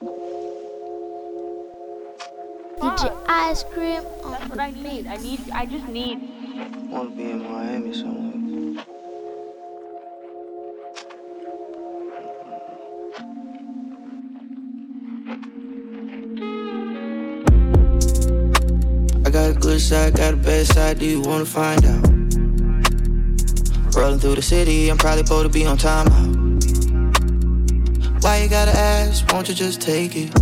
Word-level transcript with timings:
DJ 0.00 0.10
Ice 3.26 3.64
Cream 3.64 4.02
on 4.22 4.30
That's 4.30 4.48
what 4.48 4.60
I 4.60 4.70
need. 4.70 5.08
I 5.08 5.16
need. 5.16 5.40
I 5.52 5.66
just 5.66 5.88
need. 5.88 6.20
Wanna 6.88 7.10
be 7.10 7.30
in 7.30 7.42
Miami 7.42 7.92
somewhere. 7.92 8.84
I 19.26 19.30
got 19.30 19.50
a 19.50 19.54
good 19.58 19.80
side, 19.80 20.14
got 20.14 20.34
a 20.34 20.36
bad 20.36 20.66
side. 20.66 21.00
Do 21.00 21.06
you 21.06 21.20
wanna 21.22 21.44
find 21.44 21.84
out? 21.84 22.06
Rolling 23.96 24.20
through 24.20 24.36
the 24.36 24.42
city, 24.42 24.90
I'm 24.90 24.98
probably 24.98 25.24
supposed 25.24 25.46
to 25.46 25.52
be 25.52 25.66
on 25.66 25.76
timeout. 25.76 26.47
Why 28.20 28.42
you 28.42 28.48
gotta 28.48 28.76
ask? 28.76 29.30
Won't 29.32 29.48
you 29.48 29.54
just 29.54 29.80
take 29.80 30.16
it? 30.16 30.32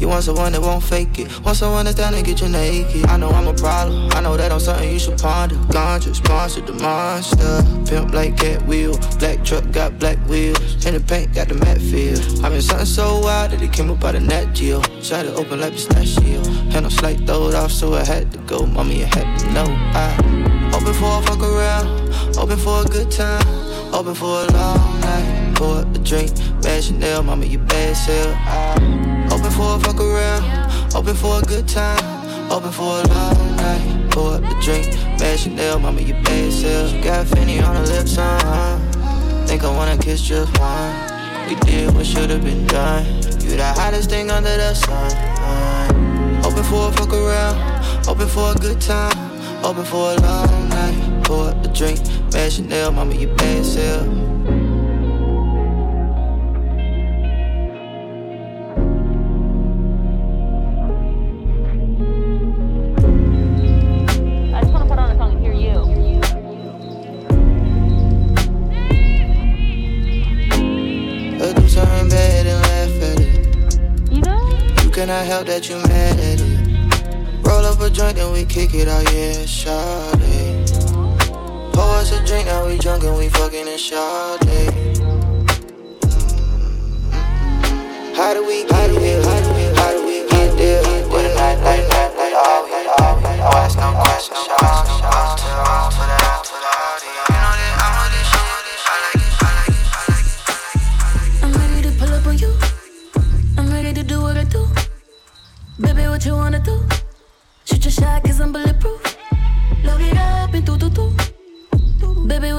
You 0.00 0.08
want 0.08 0.24
someone 0.24 0.52
that 0.52 0.60
won't 0.60 0.82
fake 0.82 1.18
it. 1.18 1.44
Want 1.44 1.56
someone 1.56 1.84
that's 1.84 1.96
down 1.96 2.12
to 2.12 2.22
get 2.22 2.40
you 2.40 2.48
naked. 2.48 3.06
I 3.06 3.16
know 3.16 3.30
I'm 3.30 3.46
a 3.48 3.54
problem. 3.54 4.10
I 4.12 4.20
know 4.20 4.36
that 4.36 4.52
I'm 4.52 4.60
something 4.60 4.90
you 4.90 4.98
should 4.98 5.18
ponder. 5.18 5.54
Ganja, 5.72 6.14
sponsor 6.14 6.60
the 6.60 6.74
monster. 6.74 7.62
Pimp 7.86 8.12
like 8.12 8.36
cat 8.36 8.66
wheel. 8.66 8.96
Black 9.18 9.44
truck 9.44 9.70
got 9.70 9.98
black 9.98 10.18
wheels. 10.28 10.86
In 10.86 10.94
the 10.94 11.00
paint 11.00 11.34
got 11.34 11.48
the 11.48 11.54
matte 11.54 11.80
feel. 11.80 12.18
I 12.44 12.50
been 12.50 12.62
something 12.62 12.86
so 12.86 13.20
wild 13.20 13.52
that 13.52 13.62
it 13.62 13.72
came 13.72 13.90
up 13.90 14.04
out 14.04 14.14
of 14.14 14.22
Nat 14.22 14.52
Geo. 14.52 14.80
Shot 15.02 15.24
it 15.24 15.34
open 15.34 15.60
like 15.60 15.72
pistachio. 15.72 16.44
Had 16.70 16.82
no 16.82 16.88
slight 16.88 17.18
throwed 17.26 17.54
off, 17.54 17.72
so 17.72 17.94
I 17.94 18.04
had 18.04 18.30
to 18.32 18.38
go. 18.40 18.66
Mommy, 18.66 19.04
I 19.04 19.06
had 19.06 19.38
to 19.40 19.52
know. 19.52 19.66
I 19.68 20.72
open 20.74 20.94
for 20.94 21.18
a 21.18 21.22
fuck 21.22 21.42
around. 21.42 22.38
Open 22.38 22.58
for 22.58 22.82
a 22.82 22.84
good 22.84 23.10
time. 23.10 23.65
Open 23.92 24.14
for 24.14 24.42
a 24.42 24.52
long 24.52 25.00
night. 25.00 25.54
Pour 25.56 25.80
a 25.80 25.84
drink. 26.04 26.32
Bad 26.66 26.82
Chanel, 26.82 27.22
mama, 27.22 27.46
you 27.46 27.58
bad 27.58 27.96
sell. 27.96 28.30
Open 29.32 29.50
for 29.50 29.76
a 29.76 29.80
fuck 29.80 30.00
around, 30.00 30.94
open 30.96 31.14
for 31.14 31.38
a 31.38 31.42
good 31.42 31.68
time, 31.68 32.50
open 32.50 32.72
for 32.72 33.00
a 33.00 33.06
long 33.06 33.56
night. 33.56 34.10
Pour 34.10 34.38
the 34.38 34.54
drink, 34.60 34.86
bad 35.18 35.38
Chanel, 35.38 35.78
mama, 35.78 36.00
you 36.00 36.14
bad 36.24 36.52
self. 36.52 36.90
Got 37.04 37.28
Finny 37.28 37.60
on 37.60 37.76
the 37.76 37.82
lips, 37.92 38.18
uh 38.18 39.46
Think 39.46 39.62
I 39.62 39.70
wanna 39.76 39.96
kiss 39.96 40.22
just 40.22 40.58
one. 40.58 41.48
We 41.48 41.54
did 41.66 41.94
what 41.94 42.04
should've 42.04 42.42
been 42.42 42.66
done. 42.66 43.06
You 43.42 43.56
the 43.56 43.72
hottest 43.76 44.10
thing 44.10 44.30
under 44.30 44.56
the 44.56 44.74
sun. 44.74 46.44
Open 46.44 46.64
for 46.64 46.88
a 46.88 46.92
fuck 46.92 47.12
around, 47.12 48.08
open 48.08 48.26
for 48.26 48.52
a 48.52 48.54
good 48.56 48.80
time, 48.80 49.16
open 49.64 49.84
for 49.84 50.12
a 50.12 50.16
long 50.20 50.68
night. 50.68 51.24
Pour 51.24 51.52
the 51.62 51.68
drink, 51.68 52.00
bad 52.36 52.52
Chanel, 52.52 52.92
mama, 52.92 53.14
you 53.14 53.28
bad 53.28 53.64
self. 53.64 54.06
I 64.52 64.60
just 64.60 64.72
want 64.72 64.84
to 64.84 64.90
put 64.90 64.98
on 64.98 65.10
a 65.10 65.16
song 65.16 65.32
and 65.32 65.40
hear 65.40 65.54
you. 65.54 65.76
Let's 71.38 71.54
do 71.58 71.68
something 71.68 72.08
bad 72.10 72.46
and 72.46 72.60
laugh 72.68 73.02
at 73.10 73.20
it. 73.20 74.84
You 74.84 74.90
cannot 74.90 75.24
help 75.24 75.46
that 75.46 75.70
you 75.70 75.76
mad 75.76 76.20
at 76.20 76.40
it. 76.42 77.46
Roll 77.46 77.64
up 77.64 77.80
a 77.80 77.88
joint 77.88 78.18
and 78.18 78.30
we 78.30 78.44
kick 78.44 78.74
it 78.74 78.88
out, 78.88 79.04
yeah, 79.10 79.46
shawty. 79.46 80.25
Pour 81.86 81.94
us 81.98 82.10
a 82.10 82.24
drink, 82.26 82.46
now 82.46 82.66
we 82.66 82.78
drunk 82.78 83.04
and 83.04 83.16
we 83.16 83.28
fucking 83.28 83.68
in 83.68 83.78
shawty. 83.78 84.66
How 88.16 88.34
do 88.34 88.44
we 88.44 88.64
get 88.64 88.90
here? 88.90 89.35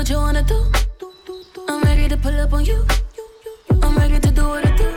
What 0.08 0.16
you 0.16 0.22
wanna 0.22 0.44
do? 0.44 0.64
I'm 1.68 1.82
ready 1.84 2.08
to 2.08 2.16
pull 2.16 2.40
up 2.40 2.54
on 2.54 2.64
you. 2.64 2.86
I'm 3.84 3.98
ready 3.98 4.20
to 4.20 4.32
do 4.32 4.48
what 4.48 4.66
I 4.66 4.72
do. 4.78 4.90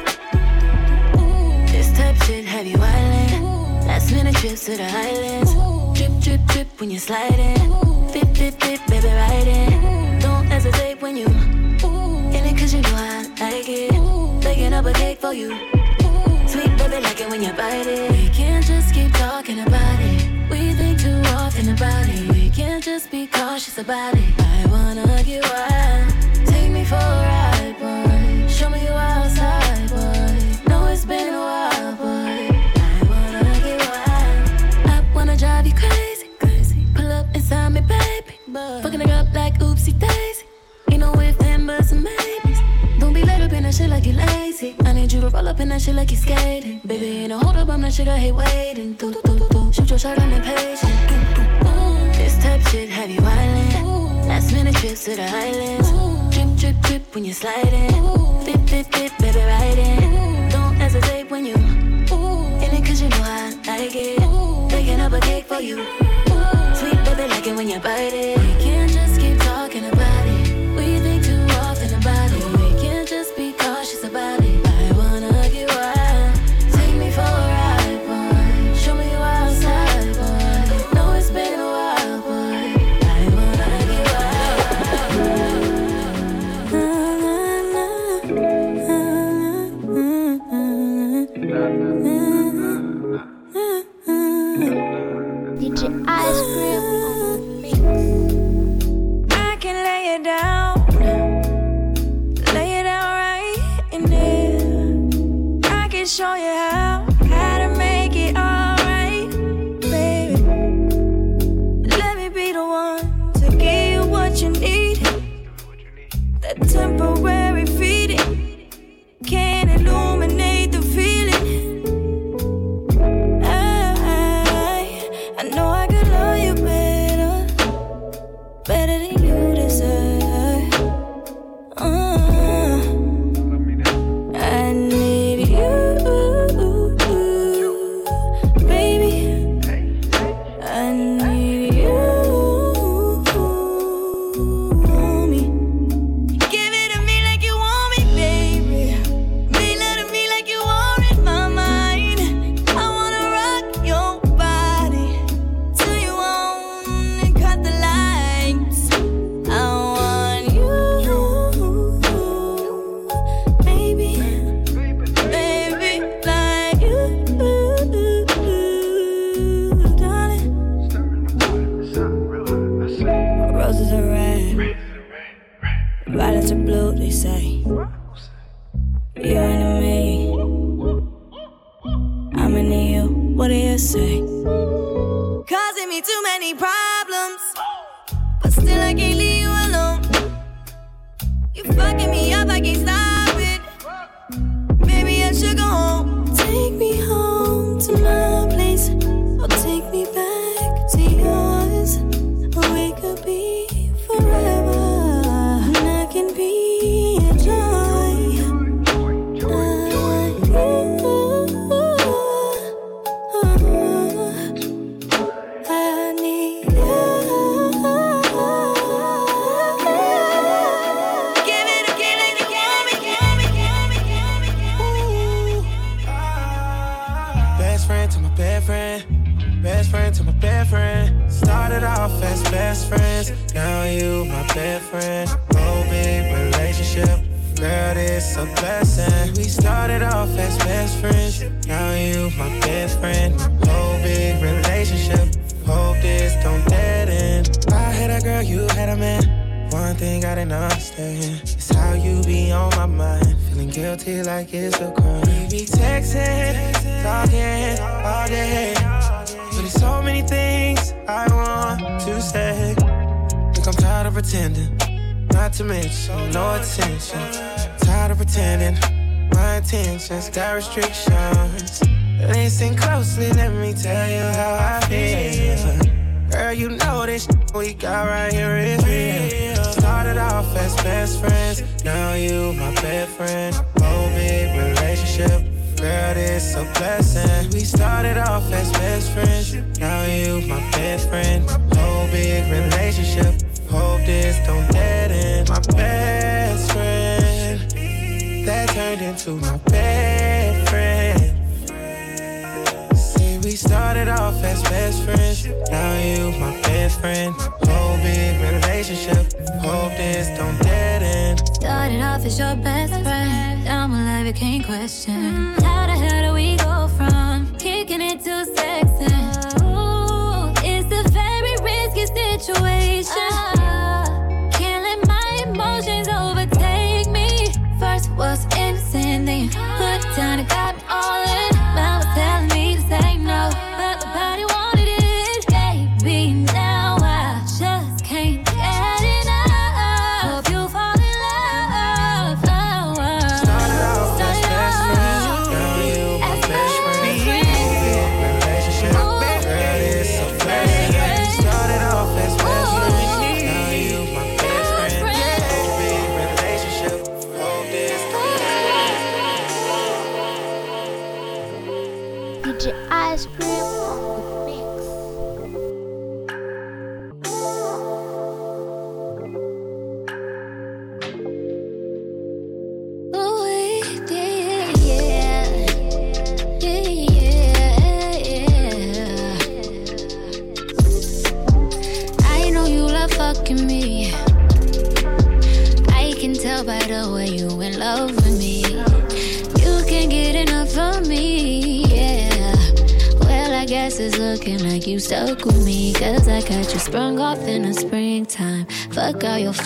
This 1.72 1.90
type 1.98 2.14
shit 2.22 2.44
have 2.44 2.64
you 2.64 2.78
island. 2.78 3.86
Last 3.88 4.12
minute 4.12 4.36
trips 4.36 4.66
to 4.66 4.76
the 4.76 4.84
islands. 4.84 5.52
Drip, 5.98 6.12
drip, 6.22 6.40
drip 6.52 6.80
when 6.80 6.90
you're 6.90 7.00
sliding. 7.00 7.58
Fit, 8.12 8.28
fit, 8.36 8.54
fit, 8.62 8.80
baby, 8.86 9.08
ride 9.08 9.48
in. 9.48 10.20
Don't 10.20 10.46
hesitate 10.46 11.02
when 11.02 11.16
you 11.16 11.26
in 11.26 12.44
it 12.46 12.56
cause 12.56 12.72
you 12.72 12.82
know 12.82 12.94
I 12.94 13.26
like 13.40 13.68
it. 13.68 14.42
Baking 14.44 14.74
up 14.74 14.86
a 14.86 14.92
cake 14.92 15.20
for 15.20 15.32
you. 15.32 15.48
Sweet 16.46 16.70
baby, 16.78 17.00
like 17.02 17.20
it 17.20 17.28
when 17.28 17.42
you 17.42 17.52
bite 17.52 17.88
it. 17.88 18.12
We 18.12 18.28
can't 18.28 18.64
just 18.64 18.94
keep 18.94 19.12
talking 19.14 19.58
about 19.58 19.98
it. 19.98 20.29
Too 21.00 21.22
often 21.28 21.70
about 21.70 22.06
it. 22.10 22.30
We 22.30 22.50
can't 22.50 22.84
just 22.84 23.10
be 23.10 23.26
cautious 23.26 23.78
about 23.78 24.12
it. 24.14 24.34
I 24.38 24.66
wanna 24.66 25.06
get 25.24 25.42
wild. 25.50 26.46
Take 26.46 26.70
me 26.70 26.84
for 26.84 26.96
a 26.96 27.22
ride, 27.30 27.74
boy. 27.80 28.46
Show 28.46 28.68
me 28.68 28.84
you 28.84 28.92
outside, 28.92 29.88
boy. 29.88 30.68
Know 30.68 30.88
it's 30.88 31.06
been 31.06 31.32
a 31.32 31.38
while, 31.38 31.94
boy. 31.96 32.52
I 32.84 33.00
wanna 33.08 33.54
get 33.64 33.80
wild. 33.88 34.90
I 34.90 35.02
wanna 35.14 35.36
drive 35.38 35.66
you 35.66 35.72
crazy, 35.72 36.26
crazy. 36.38 36.84
Pull 36.94 37.10
up 37.10 37.34
inside 37.34 37.70
me, 37.70 37.80
baby. 37.80 38.34
Fucking 38.82 39.00
it 39.00 39.10
up 39.10 39.32
like 39.32 39.58
oopsie 39.58 39.98
daisy. 39.98 40.44
Ain't 40.90 41.00
no 41.00 41.14
if, 41.14 41.38
then, 41.38 41.64
buts, 41.64 41.92
and 41.92 42.02
maybes. 42.04 42.60
Don't 42.98 43.14
be 43.14 43.22
laid 43.24 43.40
up 43.40 43.52
in 43.54 43.62
that 43.62 43.74
shit 43.74 43.88
like 43.88 44.04
you 44.04 44.12
lazy. 44.12 44.76
I 44.84 44.92
need 44.92 45.10
you 45.10 45.22
to 45.22 45.30
roll 45.30 45.48
up 45.48 45.60
in 45.60 45.70
that 45.70 45.80
shit 45.80 45.94
like 45.94 46.10
you 46.10 46.18
skating. 46.18 46.82
Baby, 46.84 47.06
ain't 47.20 47.30
no 47.30 47.38
hold 47.38 47.56
up, 47.56 47.70
I'm 47.70 47.80
not 47.80 47.90
shit 47.94 48.06
I 48.06 48.18
hate 48.18 48.34
waiting. 48.34 48.92
Do, 48.92 49.10
do, 49.14 49.22
do, 49.24 49.38
do. 49.38 49.49
Shoot 49.72 49.90
your 49.90 49.98
shot. 49.98 50.16
Do, 50.16 50.22
do, 50.22 50.30
do. 50.30 50.40
This 52.18 52.42
type 52.42 52.60
shit 52.68 52.88
have 52.88 53.08
you 53.08 53.20
island. 53.22 54.26
Last 54.26 54.52
minute 54.52 54.74
trips 54.74 55.04
to 55.04 55.14
the 55.14 55.22
islands. 55.22 55.90
Drip, 56.34 56.56
drip, 56.56 56.80
drip 56.82 57.14
when 57.14 57.24
you're 57.24 57.34
sliding. 57.34 57.90
Fit, 58.44 58.60
fit, 58.68 58.86
fit, 58.92 59.12
baby, 59.18 59.38
ride 59.38 59.78
in. 59.78 60.48
Don't 60.50 60.74
hesitate 60.74 61.30
when 61.30 61.46
you 61.46 61.54
in 61.54 62.82
it 62.82 62.84
cause 62.84 63.00
you 63.00 63.08
know 63.08 63.22
I 63.22 63.54
like 63.66 63.94
it. 63.94 64.18
Baking 64.70 65.00
up 65.00 65.12
a 65.12 65.20
cake 65.20 65.46
for 65.46 65.60
you. 65.60 65.84
Sweet 66.74 66.98
baby, 67.04 67.28
like 67.28 67.46
it 67.46 67.54
when 67.56 67.68
you 67.68 67.78
bite 67.80 68.12
it. 68.12 68.38
We 68.38 68.64
can't 68.64 68.90
just 68.90 69.20
keep 69.20 69.38
talking 69.38 69.84
about 69.86 70.26
it. 70.26 70.76
We 70.76 70.98
think 70.98 71.19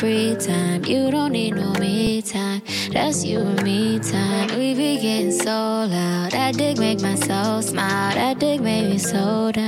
free 0.04 0.36
time. 0.36 0.84
You 0.84 1.10
don't 1.10 1.32
need 1.32 1.54
no 1.54 1.72
me 1.80 2.20
time. 2.20 2.60
That's 2.92 3.24
you 3.24 3.38
and 3.40 3.62
me 3.62 3.98
time. 4.00 4.48
We 4.58 4.74
be 4.74 5.00
getting 5.00 5.32
so 5.32 5.56
loud. 5.94 6.32
That 6.32 6.58
dick 6.58 6.76
make 6.76 7.00
myself 7.00 7.64
smile. 7.64 8.14
That 8.14 8.38
dick 8.38 8.60
make 8.60 8.84
me 8.84 8.98
so 8.98 9.50
down. 9.50 9.63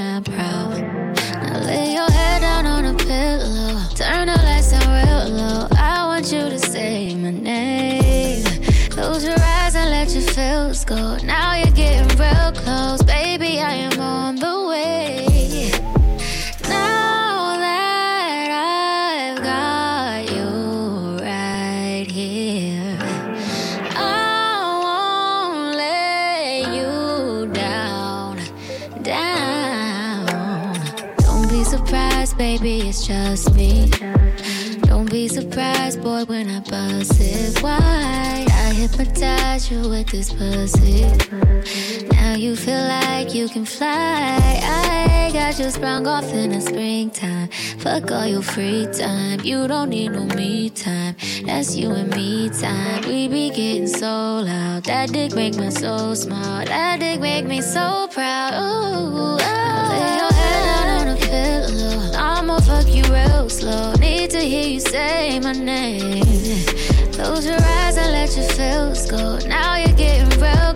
it's 32.97 33.07
just 33.07 33.55
me. 33.55 33.91
Don't 34.83 35.11
be 35.11 35.29
surprised, 35.29 36.03
boy, 36.03 36.25
when 36.25 36.49
I 36.49 36.61
bust 36.61 37.21
it 37.21 37.63
wide. 37.63 38.47
I 38.49 38.73
hypnotize 38.73 39.71
you 39.71 39.89
with 39.89 40.09
this 40.09 40.33
pussy. 40.33 41.05
Now 42.13 42.35
you 42.35 42.57
feel 42.57 42.81
like 42.81 43.35
you 43.35 43.49
can 43.49 43.65
fly. 43.67 44.61
I 44.63 45.31
got 45.33 45.59
you 45.59 45.69
sprung 45.71 46.07
off 46.07 46.33
in 46.33 46.51
the 46.53 46.61
springtime. 46.61 47.49
Fuck 47.79 48.11
all 48.13 48.27
your 48.27 48.43
free 48.43 48.87
time. 48.93 49.41
You 49.41 49.69
don't 49.69 49.91
need 49.91 50.13
no 50.13 50.25
me 50.35 50.71
time. 50.71 51.17
That's 51.45 51.77
you 51.77 51.91
and 51.91 52.11
me 52.17 52.49
time. 52.49 53.03
We 53.07 53.29
be 53.29 53.51
getting 53.51 53.89
so 53.89 54.41
loud. 54.41 54.85
That 54.85 55.13
dick 55.13 55.35
make 55.35 55.57
me 55.57 55.71
so 55.71 56.15
smart. 56.15 56.69
That 56.69 57.01
dick 57.01 57.21
make 57.21 57.45
me 57.45 57.61
so 57.61 58.09
proud. 58.11 58.55
Ooh, 58.55 59.39
oh 59.43 60.26
real 63.17 63.49
slow. 63.49 63.93
Need 63.95 64.31
to 64.31 64.41
hear 64.41 64.69
you 64.75 64.81
say 64.81 65.41
my 65.41 65.53
name. 65.53 66.25
Close 67.17 67.47
your 67.47 67.61
eyes 67.61 67.97
and 67.97 68.11
let 68.13 68.37
your 68.37 68.49
feels 68.57 69.11
go. 69.11 69.39
Now 69.49 69.77
you're 69.77 69.97
getting 69.97 70.29
real 70.41 70.76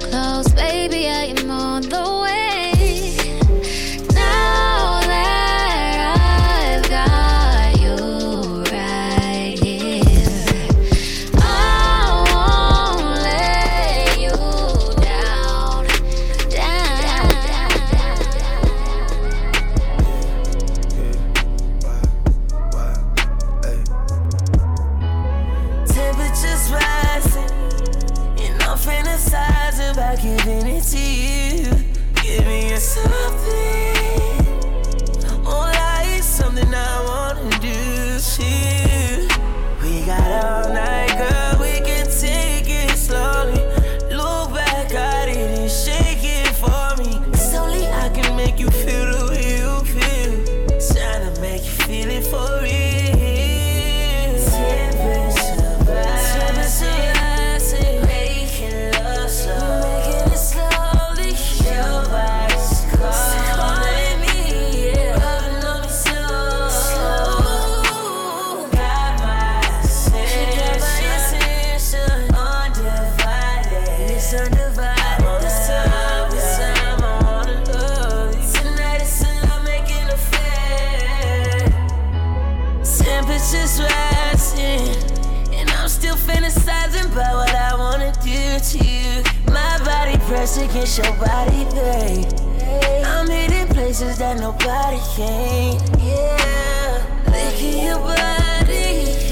against 90.70 90.98
your 90.98 91.12
body, 91.16 91.64
babe. 91.74 92.26
I'm 93.04 93.28
hitting 93.28 93.66
places 93.74 94.18
that 94.18 94.38
nobody 94.38 94.98
can. 95.16 95.74
Yeah, 95.98 97.02
licking 97.26 97.86
your 97.86 97.98
body, 97.98 99.29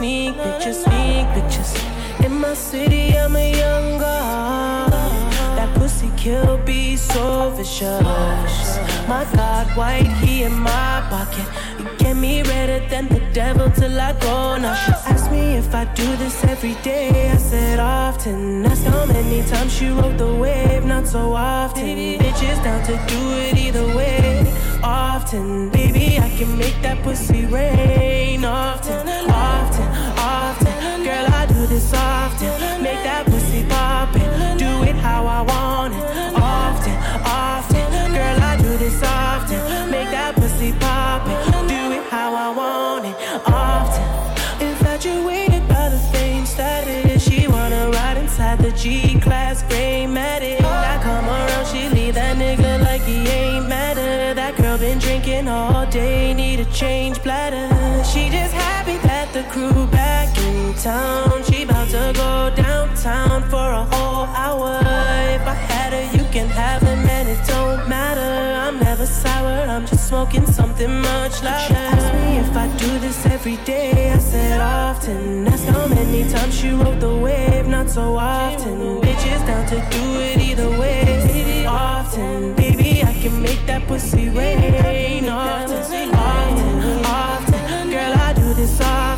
sneak 0.00 0.34
pictures, 0.34 0.82
sneak 0.82 1.26
pictures. 1.34 1.72
In 2.24 2.40
my 2.40 2.54
city, 2.54 3.18
I'm 3.18 3.36
a 3.36 3.52
young 3.52 3.98
god. 3.98 4.90
That 5.56 5.70
pussy 5.76 6.10
kill 6.16 6.56
be 6.64 6.96
so 6.96 7.50
vicious. 7.50 8.78
My 9.06 9.26
God, 9.34 9.66
white, 9.76 10.10
he 10.22 10.44
in 10.44 10.58
my 10.58 11.04
pocket. 11.10 11.46
You 11.78 11.84
get 11.98 12.16
me 12.16 12.42
redder 12.42 12.80
than 12.88 13.08
the 13.08 13.20
devil 13.34 13.70
till 13.70 14.00
I 14.00 14.12
go. 14.20 14.56
Now 14.56 14.74
she 14.74 14.92
me 15.30 15.56
if 15.56 15.74
I 15.74 15.84
do 15.94 16.16
this 16.16 16.42
every 16.44 16.74
day. 16.82 17.30
I 17.30 17.36
said 17.36 17.78
often. 17.78 18.64
Asked 18.66 18.84
how 18.84 19.04
many 19.06 19.42
times 19.48 19.72
she 19.72 19.88
rode 19.88 20.18
the 20.18 20.34
wave, 20.34 20.84
not 20.84 21.06
so 21.06 21.34
often. 21.34 21.84
Bitches 22.22 22.62
down 22.64 22.82
to 22.84 22.94
do 23.12 23.20
it 23.44 23.54
either 23.56 23.86
way. 23.94 24.52
Often, 24.82 25.70
baby, 25.70 26.18
I 26.18 26.28
can 26.38 26.56
make 26.58 26.80
that 26.82 27.02
pussy 27.02 27.44
rain. 27.46 28.44
Often, 28.44 29.06
often. 29.30 29.79
Town. 60.90 61.42
She 61.48 61.62
about 61.62 61.88
to 61.96 62.04
go 62.22 62.32
downtown 62.64 63.38
for 63.52 63.68
a 63.82 63.84
whole 63.92 64.26
hour. 64.44 64.72
If 65.36 65.44
I 65.54 65.56
had 65.70 65.90
her, 65.96 66.06
you 66.16 66.24
can 66.34 66.48
have 66.60 66.82
her, 66.86 66.96
man, 67.08 67.24
it 67.34 67.40
don't 67.46 67.82
matter. 67.96 68.32
I'm 68.64 68.76
never 68.88 69.06
sour, 69.06 69.56
I'm 69.74 69.84
just 69.90 70.04
smoking 70.10 70.46
something 70.58 70.92
much 71.08 71.34
louder. 71.44 71.66
She 71.66 71.74
asked 71.92 72.12
me 72.20 72.28
if 72.44 72.52
I 72.64 72.66
do 72.84 72.90
this 73.04 73.18
every 73.34 73.58
day. 73.72 74.10
I 74.16 74.18
said 74.18 74.60
often. 74.60 75.46
Asked 75.52 75.68
how 75.74 75.86
many 75.98 76.22
times 76.34 76.54
she 76.58 76.70
rode 76.70 77.00
the 77.06 77.14
wave, 77.24 77.66
not 77.76 77.88
so 77.96 78.04
often. 78.16 78.76
Bitches 79.04 79.42
down 79.48 79.64
to 79.72 79.78
do 79.96 80.04
it 80.28 80.38
either 80.48 80.70
way. 80.80 81.66
Often, 81.66 82.54
baby, 82.62 82.90
I 83.10 83.12
can 83.22 83.34
make 83.48 83.62
that 83.70 83.82
pussy 83.88 84.28
rain. 84.28 85.28
Often, 85.28 86.08
often, 86.14 87.04
often. 87.20 87.90
Girl, 87.94 88.12
I 88.26 88.32
do 88.40 88.54
this 88.60 88.80
often. 88.80 89.09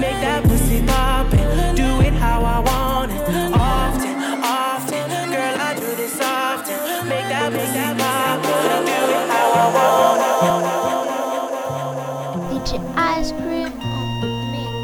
Make 0.00 0.20
that 0.24 0.42
pussy 0.44 0.82
poppin'. 0.86 1.74
Do 1.76 2.00
it 2.00 2.14
how 2.14 2.42
I 2.42 2.58
want 2.60 3.12
it. 3.12 3.20
Often, 3.52 4.14
often. 4.42 5.30
Girl, 5.30 5.56
I 5.60 5.74
do 5.74 5.88
this 5.96 6.18
often. 6.20 7.08
Make 7.08 7.28
that 7.28 7.52
pussy 7.52 7.84
poppin'. 8.00 8.84
Do 8.88 8.98
it 9.18 9.28
how 9.32 9.48
I 9.62 9.66
want 9.76 10.20
it. 10.24 10.30
DJ 12.50 12.70
Ice 12.96 13.30
Cream 13.32 13.70
mix. 14.52 14.82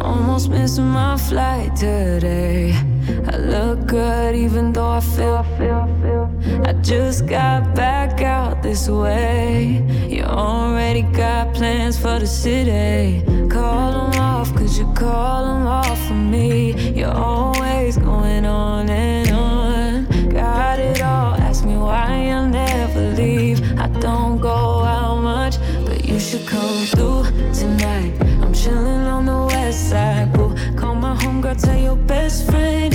Almost 0.00 0.48
missing 0.48 0.86
my 0.86 1.16
flight 1.16 1.76
today. 1.76 2.89
I 3.28 3.36
look 3.36 3.86
good 3.86 4.34
even 4.34 4.72
though 4.72 4.88
I 4.88 5.00
feel, 5.00 5.42
feel, 5.58 5.86
feel. 6.00 6.30
I 6.64 6.72
just 6.74 7.26
got 7.26 7.74
back 7.74 8.22
out 8.22 8.62
this 8.62 8.88
way. 8.88 9.84
You 10.08 10.22
already 10.22 11.02
got 11.02 11.54
plans 11.54 11.98
for 11.98 12.18
the 12.18 12.26
city. 12.26 13.22
Call 13.48 13.92
them 13.92 14.20
off, 14.20 14.54
cause 14.54 14.78
you 14.78 14.86
call 14.94 15.44
them 15.44 15.66
off 15.66 15.98
for 16.06 16.14
me. 16.14 16.72
You're 16.92 17.12
always 17.12 17.98
going 17.98 18.46
on 18.46 18.88
and 18.88 19.30
on. 19.30 20.28
Got 20.30 20.78
it 20.78 21.02
all, 21.02 21.34
ask 21.34 21.64
me 21.64 21.76
why 21.76 22.30
I'll 22.30 22.48
never 22.48 23.12
leave. 23.12 23.60
I 23.78 23.88
don't 24.00 24.40
go 24.40 24.82
out 24.82 25.20
much, 25.20 25.58
but 25.84 26.04
you 26.04 26.18
should 26.18 26.46
come 26.46 26.86
through 26.86 27.24
tonight. 27.52 28.14
I'm 28.40 28.54
chilling 28.54 29.06
on 29.14 29.26
the 29.26 29.46
west 29.46 29.90
side, 29.90 30.32
boo. 30.32 30.54
Call 30.76 30.94
my 30.94 31.14
homegirl, 31.16 31.60
tell 31.62 31.78
your 31.78 31.96
best 31.96 32.46
friend 32.50 32.89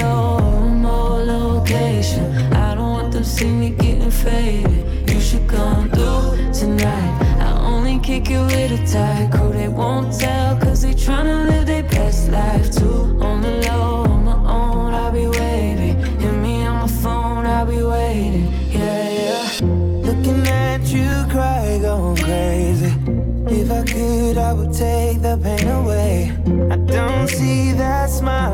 low, 0.00 0.38
remote 0.64 1.26
location. 1.26 2.24
I 2.52 2.74
don't 2.74 2.90
want 2.90 3.12
them 3.12 3.24
see 3.24 3.50
me 3.50 3.70
getting 3.70 4.10
faded. 4.10 5.10
You 5.10 5.20
should 5.20 5.46
come 5.48 5.90
through 5.90 6.52
tonight. 6.52 7.12
I 7.40 7.58
only 7.60 7.98
kick 7.98 8.30
it 8.30 8.40
with 8.40 8.80
a 8.80 8.86
tight 8.86 9.30
crew. 9.32 9.52
They 9.52 9.68
won't 9.68 10.18
tell, 10.18 10.56
cause 10.58 10.82
they 10.82 10.94
tryna 10.94 11.46
live 11.48 11.66
their 11.66 11.82
best 11.84 12.30
life 12.30 12.70
too. 12.70 13.18
On 13.20 13.40
the 13.40 13.52
low, 13.68 14.04
on 14.04 14.24
my 14.24 14.36
own, 14.58 14.94
I'll 14.94 15.12
be 15.12 15.26
waiting. 15.26 15.96
Hit 16.20 16.32
me 16.32 16.64
on 16.66 16.80
my 16.82 16.88
phone, 17.02 17.46
I'll 17.46 17.66
be 17.66 17.82
waiting. 17.82 18.46
Yeah, 18.70 19.10
yeah. 19.10 19.66
Looking 20.08 20.46
at 20.46 20.82
you 20.92 21.08
cry, 21.30 21.78
going 21.80 22.16
crazy. 22.16 22.92
If 23.46 23.70
I 23.70 23.84
could, 23.84 24.38
I 24.38 24.52
would 24.52 24.72
take 24.72 25.22
the 25.22 25.38
pain 25.42 25.68
away. 25.68 26.32
I 26.70 26.76
don't 26.76 27.28
see 27.28 27.72
that 27.72 28.10
smile. 28.10 28.53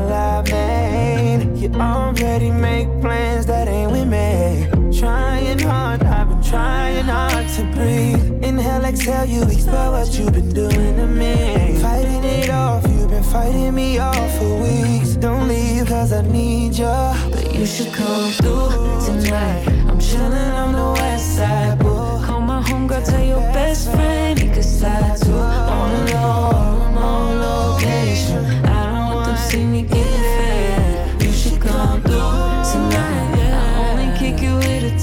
already 1.75 2.51
make 2.51 2.87
plans 3.01 3.45
that 3.45 3.67
ain't 3.67 3.91
with 3.91 4.07
me. 4.07 4.67
Trying 4.99 5.59
hard, 5.59 6.03
I've 6.03 6.29
been 6.29 6.43
trying 6.43 7.05
hard 7.05 7.47
to 7.55 7.63
breathe. 7.75 8.43
Inhale, 8.43 8.85
exhale, 8.85 9.25
you 9.25 9.43
expel 9.43 9.91
what 9.93 10.17
you've 10.17 10.33
been 10.33 10.49
doing 10.49 10.95
to 10.97 11.07
me. 11.07 11.79
Fighting 11.81 12.23
it 12.23 12.49
off, 12.49 12.83
you've 12.87 13.09
been 13.09 13.23
fighting 13.23 13.73
me 13.73 13.97
off 13.97 14.37
for 14.37 14.61
weeks. 14.61 15.15
Don't 15.15 15.47
leave, 15.47 15.87
cause 15.87 16.11
I 16.13 16.21
need 16.21 16.77
you. 16.77 16.85
But 17.31 17.53
you 17.53 17.65
should 17.65 17.93
come 17.93 18.31
through 18.31 19.05
tonight. 19.05 19.67
I'm 19.89 19.99
chillin' 19.99 20.53
on 20.53 20.73
the 20.73 21.01
west 21.01 21.37
side, 21.37 21.79
boo. 21.79 22.25
Call 22.25 22.41
my 22.41 22.61
homegirl, 22.61 23.05
tell 23.05 23.23
your 23.23 23.41
best 23.53 23.91
friend 23.91 24.37
he 24.37 24.49
could 24.49 24.63
slide 24.63 25.17
too. 25.21 25.33
On 25.33 26.05
the 26.05 26.13
low, 26.13 27.01
on 27.01 27.39
location. 27.39 28.70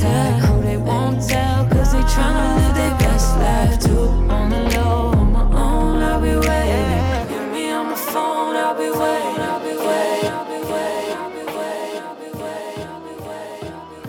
It 0.04 0.06
with 0.06 0.06
a 0.06 0.06
tag. 0.06 0.42
Who 0.42 0.62
they 0.62 0.76
won't 0.76 1.22
tell, 1.28 1.66
cause 1.68 1.92
they 1.92 2.00
tryna 2.00 2.56
live 2.56 2.74
their 2.74 2.98
best 2.98 3.36
life 3.38 3.78
too. 3.80 4.08
On 4.30 4.50
the 4.50 4.60
low, 4.76 5.12
on 5.12 5.32
my 5.32 5.42
own, 5.42 6.02
I'll 6.02 6.20
be 6.20 6.34
waiting. 6.34 7.28
Hit 7.28 7.52
me 7.52 7.70
on 7.70 7.86
my 7.86 7.94
phone, 7.94 8.56
I'll 8.56 8.74
be 8.74 8.90
waiting. 8.90 9.40
I'll 9.40 9.60
be 9.60 9.74
waiting. 9.76 10.30
I'll 10.30 10.44
be 10.44 10.58
waiting. 10.66 11.16
I'll 11.16 11.30
be 11.30 11.42
waiting. 11.52 12.02
I'll 12.02 12.16
be 12.16 12.30
waiting. 12.36 12.82
I'll 12.82 13.00
be 13.00 13.12
waiting. 13.22 13.72
I'll 13.72 13.90
be 13.90 14.02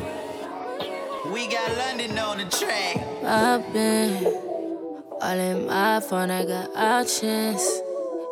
waiting. 0.84 1.34
We 1.34 1.48
got 1.48 1.78
London 1.78 2.18
on 2.20 2.38
the 2.38 2.46
track. 2.46 2.98
I've 3.24 3.74
been 3.74 4.26
all 5.22 5.40
in 5.40 5.68
my 5.68 6.00
phone, 6.00 6.32
I 6.32 6.46
got 6.46 6.76
options. 6.76 7.62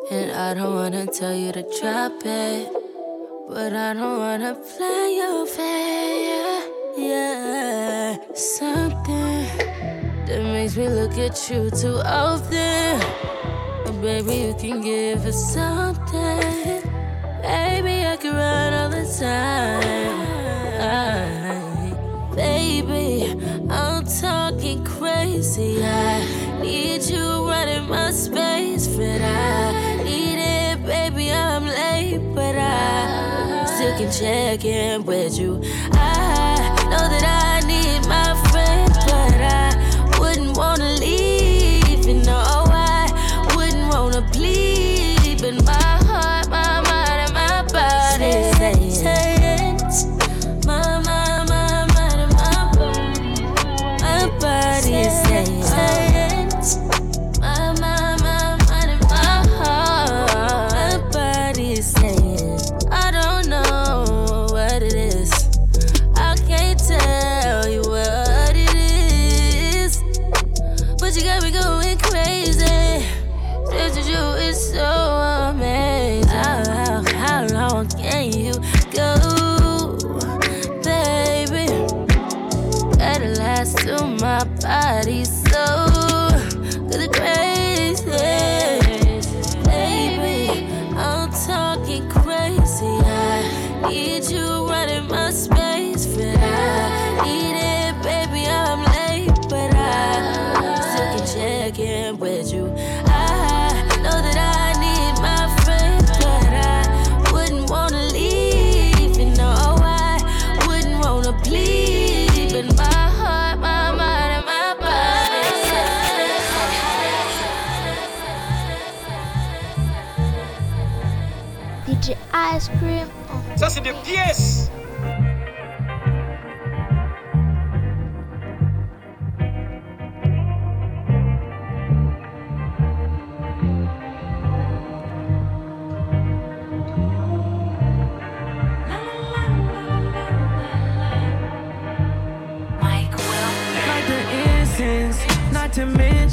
And 0.10 0.32
I 0.32 0.54
don't 0.54 0.74
wanna 0.74 1.06
tell 1.06 1.36
you 1.36 1.52
to 1.52 1.64
drop 1.82 2.14
it. 2.24 2.72
But 3.50 3.74
I 3.74 3.94
don't 3.94 4.20
wanna 4.20 4.56
play 4.56 5.16
your 5.18 5.46
fair. 5.46 6.67
Yeah, 6.98 8.18
something 8.34 9.46
that 10.26 10.42
makes 10.42 10.76
me 10.76 10.90
look 10.90 11.16
at 11.20 11.48
you 11.48 11.70
too 11.70 12.02
often. 12.04 13.00
But 13.86 14.02
baby, 14.02 14.48
you 14.48 14.56
can 14.56 14.82
give 14.82 15.24
us 15.28 15.54
something. 15.54 16.82
Baby, 17.44 18.04
I 18.04 18.18
can 18.20 18.34
run 18.34 18.74
all 18.74 18.90
the 18.90 19.06
time. 19.20 20.18
Baby, 22.36 23.36
I'm 23.70 24.04
talking 24.04 24.84
crazy. 24.84 25.84
I 25.84 26.26
need 26.64 27.04
you 27.04 27.48
running 27.48 27.88
my 27.88 28.10
space, 28.10 28.88
but 28.88 29.22
I 29.22 30.02
need 30.04 30.40
it, 30.40 30.84
baby. 30.84 31.32
I'm 31.32 31.68
late, 31.68 32.24
but 32.34 32.56
I 32.58 33.66
still 33.68 33.96
can 34.00 34.12
check 34.12 34.66
in 34.66 35.06
with 35.06 35.38
you. 35.38 35.62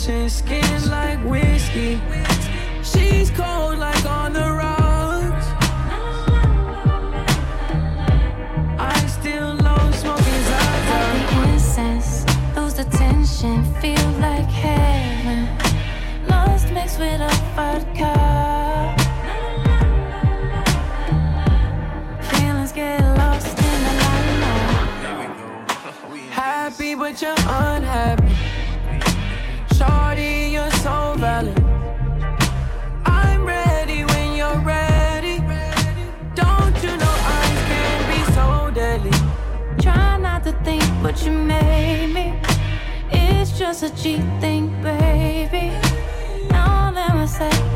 Mention 0.07 0.29
skin 0.29 0.91
like 0.91 1.19
whiskey. 1.25 2.01
She's 2.83 3.31
cold 3.31 3.79
like 3.79 4.05
on 4.05 4.33
the 4.33 4.53
rocks. 4.53 5.47
I 8.79 9.07
still 9.07 9.55
low 9.55 9.91
smoking 9.93 10.43
Zaza. 10.49 11.53
incense, 11.53 12.25
lose 12.57 12.75
the 12.75 12.85
tension, 12.85 13.65
feel 13.81 14.11
like 14.21 14.49
heaven. 14.49 15.49
Lost 16.29 16.71
mixed 16.71 16.99
with 16.99 17.21
a 17.21 17.31
vodka. 17.57 18.15
Feelings 22.31 22.73
get 22.73 23.01
lost 23.17 23.59
in 23.59 23.81
the 23.87 23.95
limelight. 24.05 25.31
Happy 26.31 26.95
but 26.95 27.23
you're 27.23 27.31
unhappy. 27.33 27.74
Just 43.65 43.83
a 43.83 44.03
cheap 44.03 44.21
thing, 44.43 44.69
baby. 44.83 45.73
Now 46.51 46.93
that 46.93 47.15
my 47.15 47.25
satin 47.25 47.74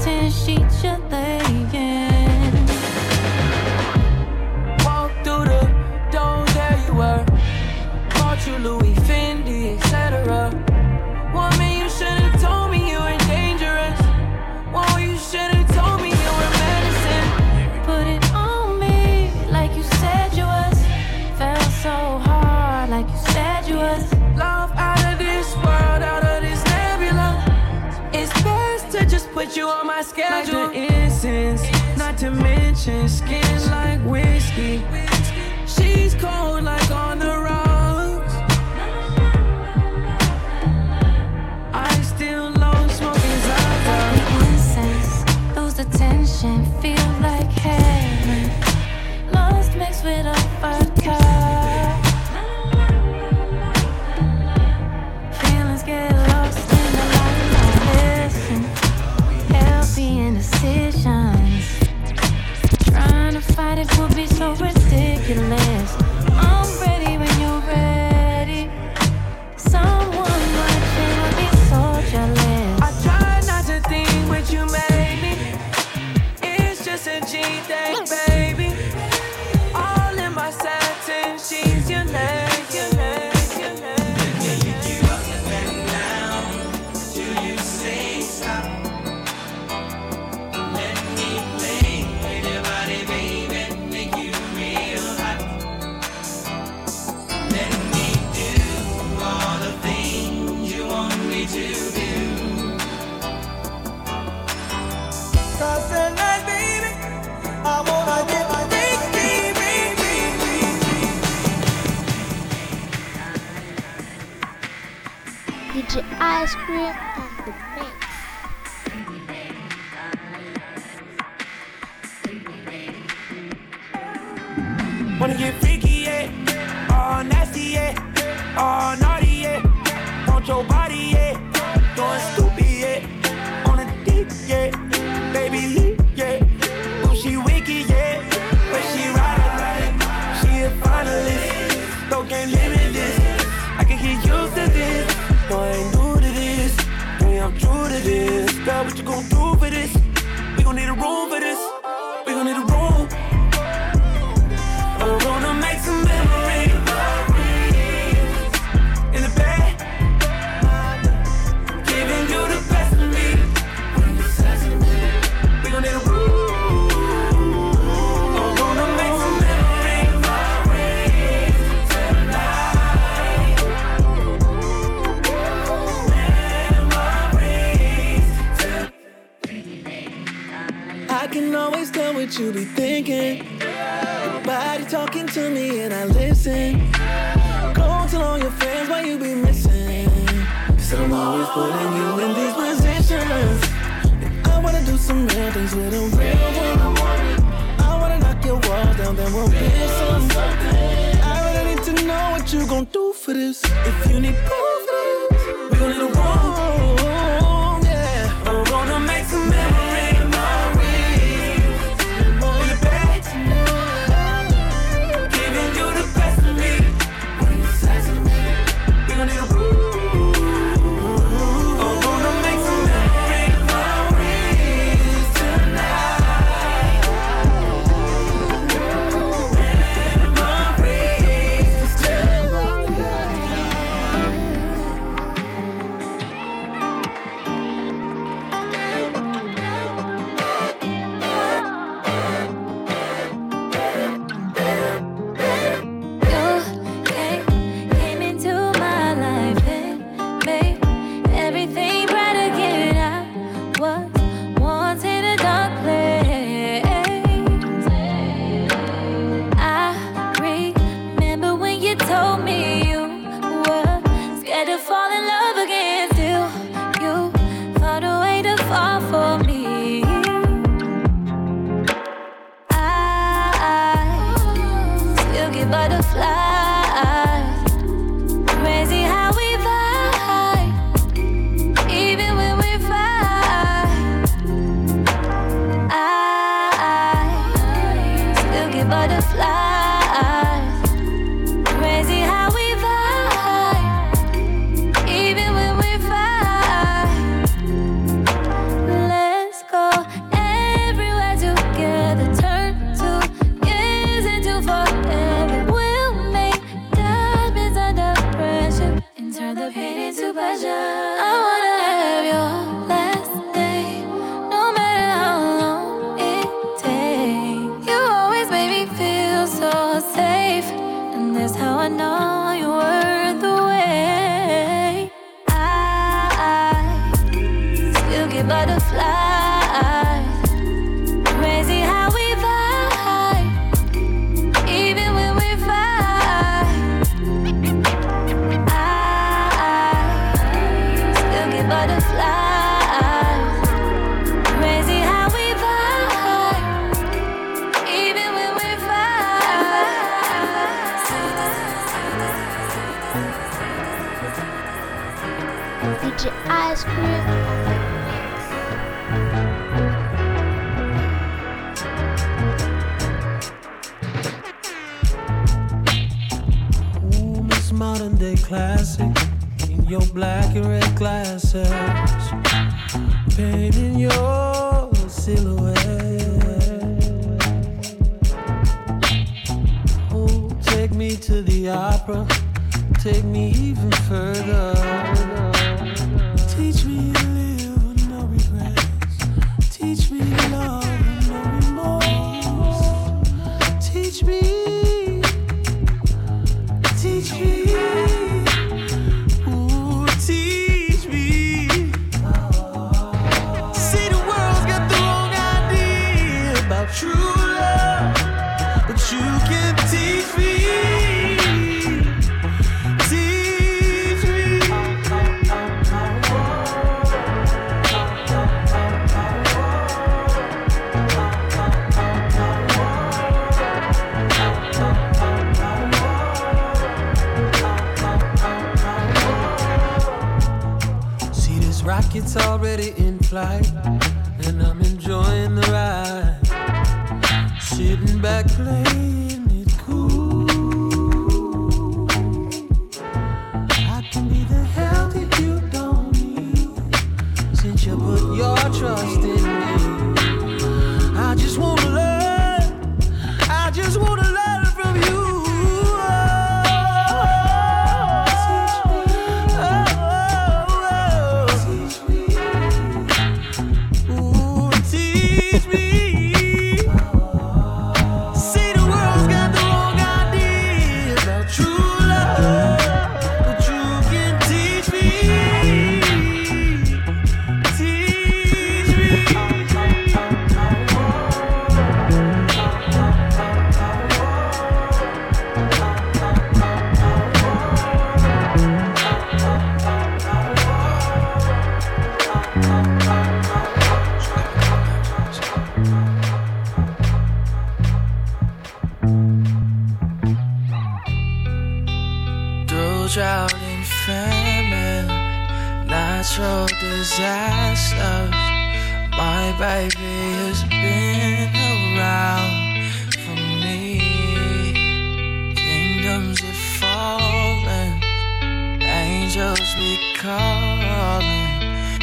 angels 519.38 519.77
recalling 519.77 520.83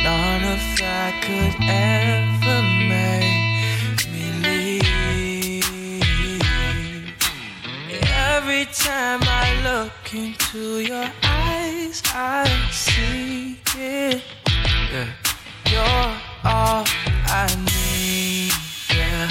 none 0.03 0.43
of 0.53 0.61
that 0.79 1.13
could 1.21 1.55
ever 1.67 2.61
make 2.87 3.99
me 4.11 4.25
leave 4.45 5.65
Every 8.31 8.65
time 8.65 9.19
I 9.23 9.47
look 9.63 10.13
into 10.13 10.79
your 10.79 11.09
eyes 11.23 12.01
I 12.13 12.47
see 12.71 13.57
it 13.77 14.23
yeah. 14.93 15.07
You're 15.71 16.11
all 16.45 16.85
I 17.27 17.47
need 17.67 18.53
yeah. 18.95 19.29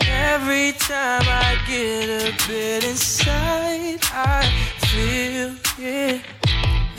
Every 0.00 0.72
time 0.72 1.24
I 1.26 1.56
get 1.66 2.08
a 2.08 2.32
bit 2.46 2.84
inside 2.84 4.00
I 4.12 4.44
feel 4.80 5.56
it 5.78 6.33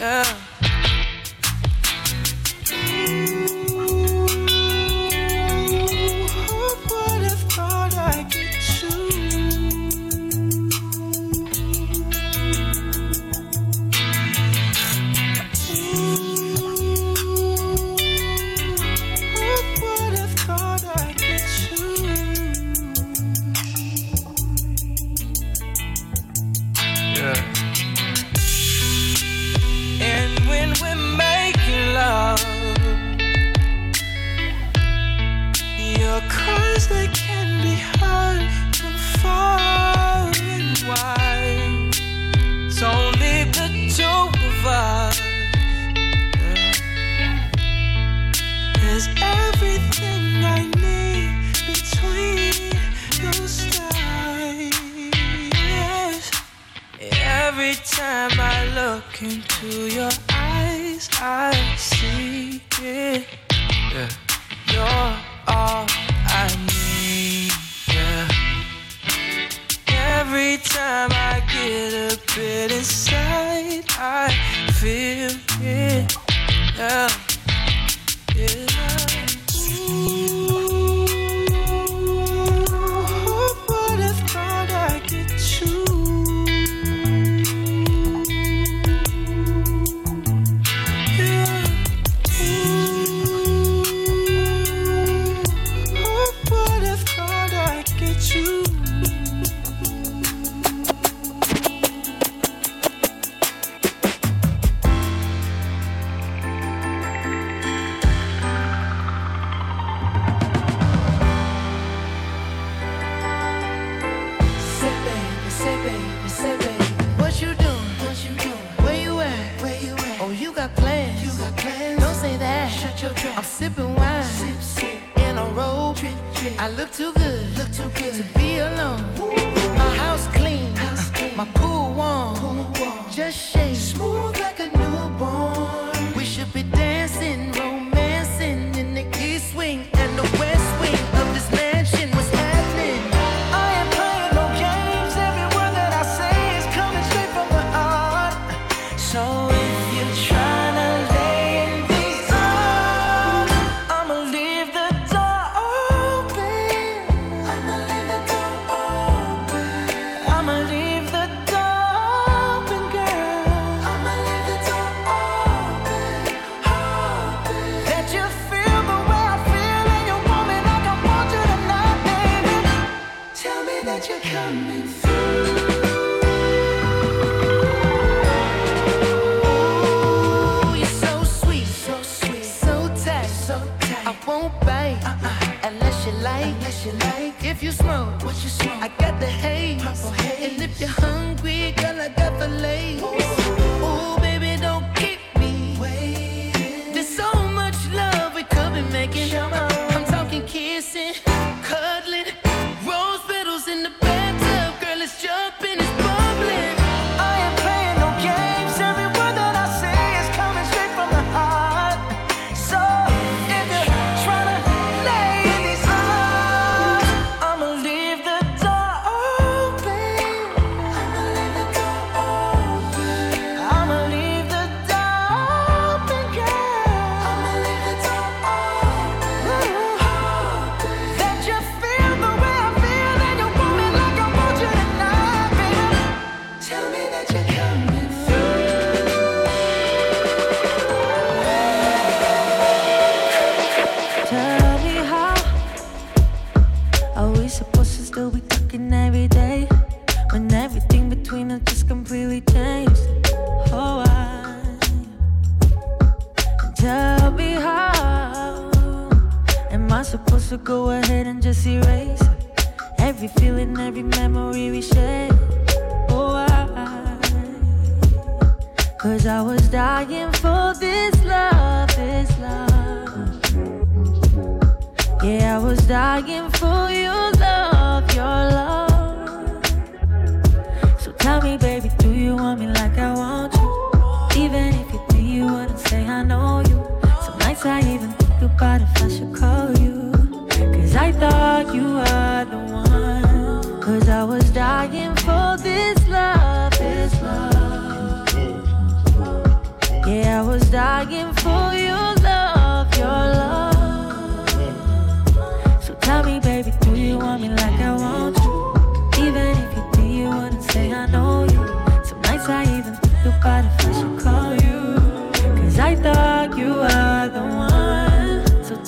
yeah. 0.05 0.44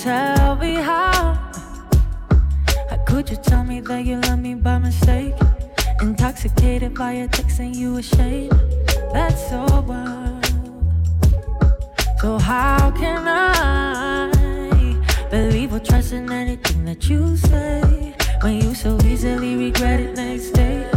tell 0.07 0.55
me 0.55 0.75
how? 0.75 1.33
How 2.89 2.97
could 3.05 3.29
you 3.29 3.35
tell 3.35 3.65
me 3.65 3.81
that 3.81 4.05
you 4.05 4.15
love 4.21 4.39
me 4.39 4.55
by 4.55 4.77
mistake? 4.77 5.33
Intoxicated 6.01 6.93
by 6.95 7.11
your 7.19 7.27
text 7.27 7.59
and 7.59 7.75
you 7.75 7.97
ashamed. 7.97 8.53
That's 9.13 9.49
so 9.49 9.65
wild. 9.85 10.45
So 12.21 12.37
how 12.37 12.91
can 12.91 13.23
I 13.27 14.31
believe 15.29 15.73
or 15.73 15.81
trust 15.81 16.13
in 16.13 16.31
anything 16.31 16.85
that 16.85 17.09
you 17.09 17.35
say 17.35 18.15
when 18.41 18.61
you 18.61 18.73
so 18.75 18.97
easily 19.03 19.57
regret 19.57 19.99
it 19.99 20.15
next 20.15 20.51
day? 20.51 20.89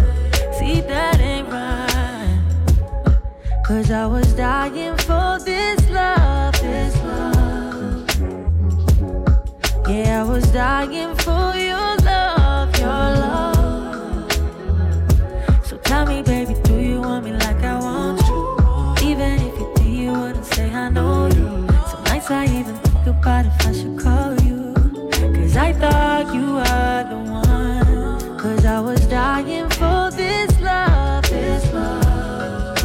See 0.56 0.82
that 0.82 1.18
ain't 1.18 1.48
right. 1.48 2.42
Cause 3.66 3.90
I 3.90 4.06
was 4.06 4.32
dying 4.34 4.96
for 4.98 5.38
this 5.44 5.80
love. 5.90 6.19
Yeah, 9.90 10.20
I 10.20 10.22
was 10.22 10.44
dying 10.52 11.16
for 11.16 11.52
your 11.56 11.96
love, 12.10 12.78
your 12.78 12.86
love. 12.86 14.32
So 15.64 15.78
tell 15.78 16.06
me, 16.06 16.22
baby, 16.22 16.54
do 16.62 16.78
you 16.78 17.00
want 17.00 17.24
me 17.24 17.32
like 17.32 17.60
I 17.64 17.76
want 17.80 18.20
you? 18.28 19.10
Even 19.10 19.32
if 19.40 19.58
you 19.58 19.72
do, 19.74 19.90
you 19.90 20.12
wouldn't 20.12 20.44
say 20.44 20.72
I 20.72 20.90
know 20.90 21.26
you. 21.26 21.66
Some 21.90 22.04
I 22.06 22.44
even 22.44 22.76
think 22.76 23.06
about 23.08 23.46
if 23.46 23.66
I 23.66 23.72
should 23.72 23.98
call 23.98 24.40
you. 24.42 24.74
Cause 25.34 25.56
I 25.56 25.72
thought 25.72 26.32
you 26.36 26.46
were 26.58 27.04
the 27.10 27.18
one. 27.28 28.38
Cause 28.38 28.64
I 28.64 28.78
was 28.78 29.04
dying 29.06 29.68
for 29.70 30.08
this 30.12 30.60
love, 30.60 31.24
this 31.24 31.72
love. 31.72 32.78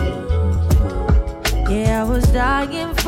Yeah, 1.70 2.01
I 2.01 2.03
was 2.03 2.26
dying 2.32 2.95
for. 2.95 3.05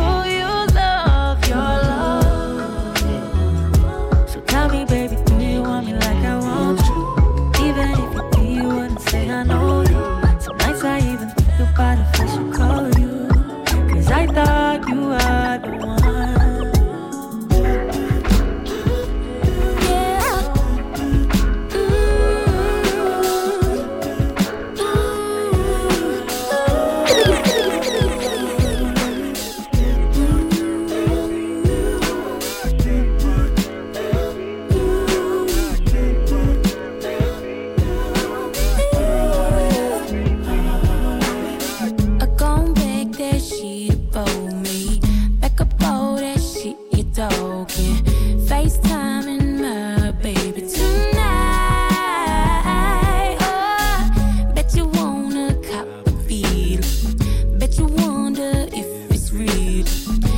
Mm-hmm. 59.87 60.36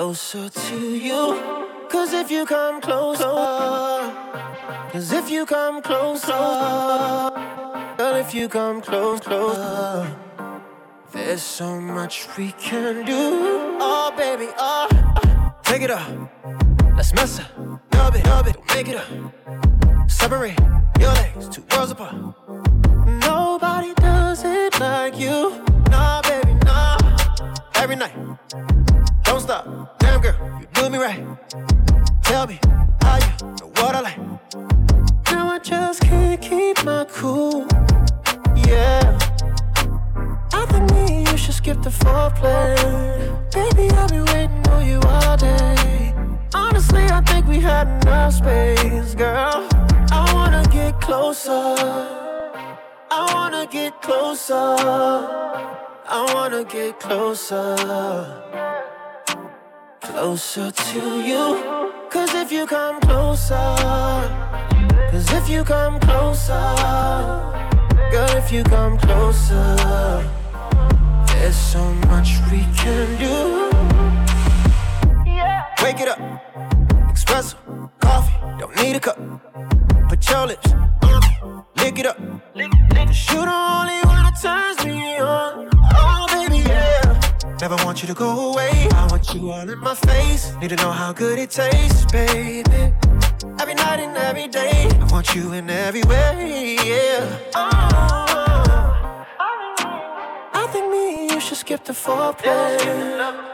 Closer 0.00 0.48
to 0.48 0.96
you. 0.96 1.36
Cause 1.90 2.14
if 2.14 2.30
you 2.30 2.46
come 2.46 2.80
closer, 2.80 3.22
cause 4.92 5.12
if 5.12 5.28
you 5.28 5.44
come 5.44 5.82
closer, 5.82 6.32
girl, 7.98 8.14
if 8.14 8.32
you 8.32 8.48
come 8.48 8.80
close, 8.80 9.20
closer. 9.20 10.16
There's 11.12 11.42
so 11.42 11.78
much 11.78 12.26
we 12.38 12.52
can 12.52 13.04
do. 13.04 13.76
Oh, 13.78 14.10
baby, 14.16 14.48
oh. 14.56 14.88
Take 15.64 15.82
it 15.82 15.90
up. 15.90 16.08
Let's 16.96 17.12
mess 17.12 17.38
up. 17.38 17.50
Love 17.92 18.16
it, 18.16 18.24
love 18.24 18.48
it. 18.48 18.54
Don't 18.54 18.74
make 18.74 18.88
it 18.88 18.96
up. 18.96 20.10
Separate 20.10 20.58
your 20.98 21.12
legs, 21.12 21.50
two 21.50 21.62
worlds 21.72 21.92
apart. 21.92 22.14
Nobody 23.20 23.92
does 23.96 24.44
it 24.46 24.80
like 24.80 25.18
you. 25.20 25.62
Nah, 25.90 26.22
baby, 26.22 26.54
nah. 26.64 26.96
Every 27.74 27.96
night. 27.96 28.16
Don't 29.30 29.40
stop. 29.40 29.96
Damn, 30.00 30.20
girl, 30.20 30.34
you 30.60 30.66
do 30.72 30.90
me 30.90 30.98
right. 30.98 31.24
Tell 32.24 32.48
me 32.48 32.58
how 33.00 33.16
you 33.18 33.46
know 33.60 33.70
what 33.76 33.94
I 33.94 34.00
like. 34.00 34.18
Now 35.30 35.52
I 35.52 35.60
just 35.60 36.02
can't 36.02 36.42
keep 36.42 36.84
my 36.84 37.04
cool. 37.08 37.64
Yeah. 38.56 39.16
I 40.52 40.66
think 40.66 40.90
me 40.90 41.18
and 41.18 41.28
you 41.28 41.36
should 41.36 41.54
skip 41.54 41.80
the 41.80 41.90
foreplay. 41.90 42.74
Baby, 43.54 43.94
I've 43.94 44.08
been 44.08 44.24
waiting 44.24 44.66
on 44.70 44.84
you 44.84 44.98
all 45.00 45.36
day. 45.36 46.12
Honestly, 46.52 47.04
I 47.04 47.20
think 47.20 47.46
we 47.46 47.60
had 47.60 47.86
enough 48.02 48.34
space, 48.34 49.14
girl. 49.14 49.64
I 50.10 50.28
wanna 50.34 50.64
get 50.72 51.00
closer. 51.00 51.76
I 53.12 53.30
wanna 53.32 53.68
get 53.70 54.02
closer. 54.02 54.56
I 56.16 56.32
wanna 56.34 56.64
get 56.64 56.98
closer. 56.98 58.40
Closer 60.00 60.70
to 60.70 61.20
you. 61.20 61.92
Cause 62.10 62.34
if 62.34 62.50
you 62.50 62.66
come 62.66 63.00
closer, 63.00 63.54
cause 65.10 65.32
if 65.32 65.48
you 65.48 65.62
come 65.62 66.00
closer, 66.00 66.52
girl, 68.10 68.36
if 68.36 68.50
you 68.52 68.64
come 68.64 68.98
closer. 68.98 69.76
There's 71.26 71.56
so 71.56 71.84
much 72.08 72.38
we 72.50 72.60
can 72.76 73.06
do. 73.18 73.70
Wake 75.82 76.00
it 76.00 76.08
up, 76.08 76.18
espresso, 77.12 77.56
coffee, 78.00 78.34
don't 78.58 78.76
need 78.76 78.96
a 78.96 79.00
cup. 79.00 79.18
Put 80.08 80.28
your 80.28 80.46
lips 80.46 80.70
lick 81.90 81.98
it 81.98 82.06
up. 82.06 82.16
Cause 82.16 83.32
you 83.32 83.40
the 83.40 83.50
only 83.50 84.00
one 84.04 84.22
that 84.22 84.38
turns 84.40 84.86
me 84.86 85.18
on. 85.18 85.79
Never 87.60 87.76
want 87.84 88.00
you 88.00 88.08
to 88.08 88.14
go 88.14 88.52
away. 88.52 88.88
I 88.94 89.06
want 89.10 89.34
you 89.34 89.50
all 89.50 89.68
in 89.68 89.78
my 89.80 89.94
face. 89.94 90.50
Need 90.62 90.70
to 90.70 90.76
know 90.76 90.90
how 90.90 91.12
good 91.12 91.38
it 91.38 91.50
tastes, 91.50 92.10
baby. 92.10 92.94
Every 93.60 93.74
night 93.74 94.00
and 94.00 94.16
every 94.16 94.48
day. 94.48 94.88
I 94.98 95.04
want 95.12 95.34
you 95.34 95.52
in 95.52 95.68
every 95.68 96.02
way, 96.04 96.78
yeah. 96.82 97.38
Oh. 97.54 98.00
I 100.54 100.66
think 100.72 100.90
me 100.90 101.20
and 101.20 101.30
you 101.32 101.38
should 101.38 101.58
skip 101.58 101.84
the 101.84 101.92
foreplay. 101.92 102.78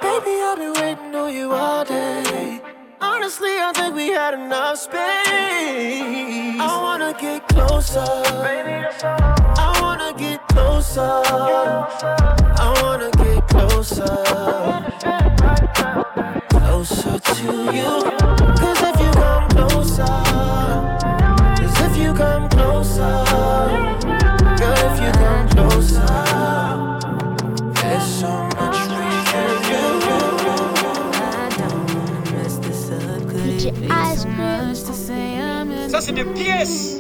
Baby, 0.01 0.41
I've 0.41 0.57
been 0.57 0.73
waiting 0.75 1.13
on 1.17 1.35
you 1.35 1.53
all 1.53 1.85
day. 1.85 2.63
Honestly, 3.01 3.59
I 3.59 3.73
think 3.75 3.97
we 3.97 4.11
had 4.11 4.35
enough 4.35 4.79
space. 4.79 5.03
I 6.61 6.79
wanna 6.81 7.13
get 7.21 7.49
closer. 7.49 8.07
Baby, 8.47 8.87
I 9.03 9.79
wanna 9.81 10.15
get 10.17 10.47
closer. 10.47 12.36
I 13.87 13.95
wanna 14.67 14.91
get 15.01 15.39
closer. 15.39 15.77
Closer 16.49 17.19
to 17.21 17.53
you. 17.73 17.93
Cause 18.59 18.83
if 18.83 18.99
you 19.01 19.11
come 19.13 19.49
closer, 19.49 20.15
cause 21.57 21.81
if 21.87 21.97
you 21.97 22.13
come 22.13 22.49
closer, 22.49 23.15
girl, 24.59 24.81
if 24.91 24.97
you 25.01 25.13
come 25.23 25.49
closer, 25.51 26.07
there's 27.75 28.07
so 28.21 28.33
much 28.59 28.79
we 28.91 29.07
can 29.31 29.57
DJ 33.47 33.65
Ice 33.91 34.25
Cream. 34.25 34.75
to 34.75 34.93
say 34.93 35.39
I'm 35.39 35.71
in 35.71 35.89
Ça, 35.91 36.01
c'est 36.01 36.13
des 36.13 36.25
pièces. 36.25 36.96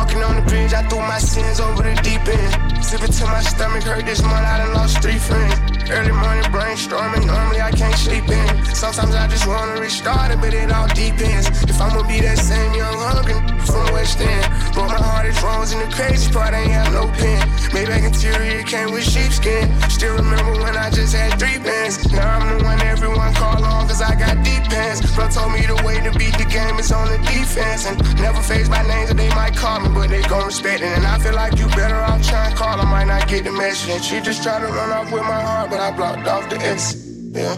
Walking 0.00 0.22
on 0.22 0.34
the 0.36 0.42
bridge, 0.48 0.72
I 0.72 0.82
threw 0.88 1.00
my 1.00 1.18
sins 1.18 1.60
over 1.60 1.82
the 1.82 1.94
deep 2.00 2.24
end. 2.26 2.52
Sipping 2.82 3.12
till 3.12 3.28
my 3.28 3.42
stomach 3.42 3.82
hurt 3.84 4.06
this 4.06 4.22
month, 4.22 4.46
I 4.52 4.56
done 4.64 4.72
lost 4.72 5.02
three 5.02 5.18
friends. 5.18 5.54
Early 5.90 6.12
morning 6.12 6.48
brainstorming, 6.54 7.26
normally 7.26 7.60
I 7.60 7.70
can't 7.70 7.98
sleep 8.06 8.26
in. 8.28 8.46
Sometimes 8.74 9.14
I 9.14 9.26
just 9.28 9.46
wanna 9.46 9.78
restart 9.78 10.30
it, 10.32 10.40
but 10.40 10.54
it 10.54 10.72
all 10.72 10.88
depends. 10.88 11.46
If 11.68 11.78
I'ma 11.80 12.02
be 12.08 12.20
that 12.20 12.38
same 12.38 12.72
young 12.74 12.96
hungry 12.96 13.36
from 13.66 13.92
West 13.92 14.20
End. 14.20 14.46
But 14.74 14.88
my 14.88 15.00
heart 15.02 15.26
is 15.26 15.36
wrongs 15.42 15.72
and 15.72 15.82
the 15.82 15.90
crazy 15.94 16.32
part 16.32 16.54
I 16.54 16.62
ain't 16.62 16.72
have 16.72 16.92
no 16.92 17.06
pen. 17.20 17.42
Maybach 17.74 18.04
interior 18.04 18.62
came 18.62 18.92
with 18.92 19.04
sheepskin. 19.04 19.68
Still 19.90 20.16
remember 20.16 20.52
when 20.62 20.76
I 20.76 20.90
just 20.90 21.14
had 21.14 21.38
three 21.38 21.58
bands. 21.58 21.94
Now 22.12 22.38
I'm 22.38 22.58
the 22.58 22.64
one 22.64 22.80
everyone 22.82 23.34
call 23.34 23.62
on 23.64 23.88
cause 23.88 24.02
I 24.02 24.14
got 24.14 24.42
deep 24.44 24.64
pants. 24.72 25.00
Bro 25.14 25.28
told 25.30 25.52
me 25.52 25.62
the 25.66 25.78
way 25.84 26.00
to 26.00 26.10
beat 26.18 26.36
the 26.38 26.46
game 26.46 26.78
is 26.78 26.92
on 26.92 27.06
the 27.08 27.18
defense. 27.18 27.86
And 27.86 27.96
never 28.20 28.40
faced 28.42 28.70
by 28.70 28.82
names 28.86 29.08
that 29.10 29.16
they 29.16 29.30
might 29.30 29.54
call 29.56 29.80
me, 29.80 29.89
but 29.94 30.08
they 30.08 30.22
gon' 30.22 30.46
respect 30.46 30.82
it. 30.82 30.86
And 30.86 31.06
I 31.06 31.18
feel 31.18 31.34
like 31.34 31.58
you 31.58 31.66
better 31.68 31.96
off 31.96 32.26
trying 32.26 32.50
to 32.50 32.56
call. 32.56 32.80
I 32.80 32.84
might 32.84 33.04
not 33.04 33.28
get 33.28 33.44
the 33.44 33.52
message. 33.52 33.90
And 33.90 34.02
she 34.02 34.20
just 34.20 34.42
tried 34.42 34.60
to 34.60 34.66
run 34.66 34.90
off 34.90 35.12
with 35.12 35.22
my 35.22 35.40
heart, 35.40 35.70
but 35.70 35.80
I 35.80 35.90
blocked 35.90 36.26
off 36.26 36.48
the 36.48 36.56
X. 36.56 36.94
Yeah. 37.32 37.56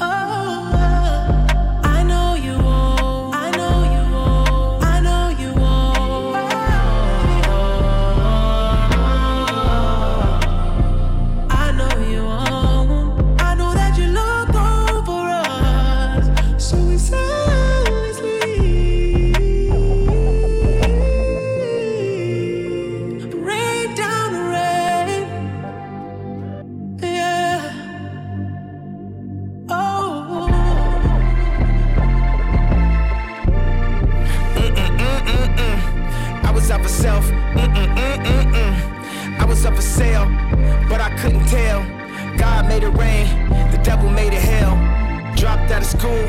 Oh, 0.00 0.33
rain, 42.96 43.26
the 43.70 43.80
devil 43.82 44.08
made 44.10 44.32
it 44.32 44.42
hell. 44.42 44.74
Dropped 45.36 45.70
out 45.70 45.82
of 45.82 45.86
school, 45.86 46.24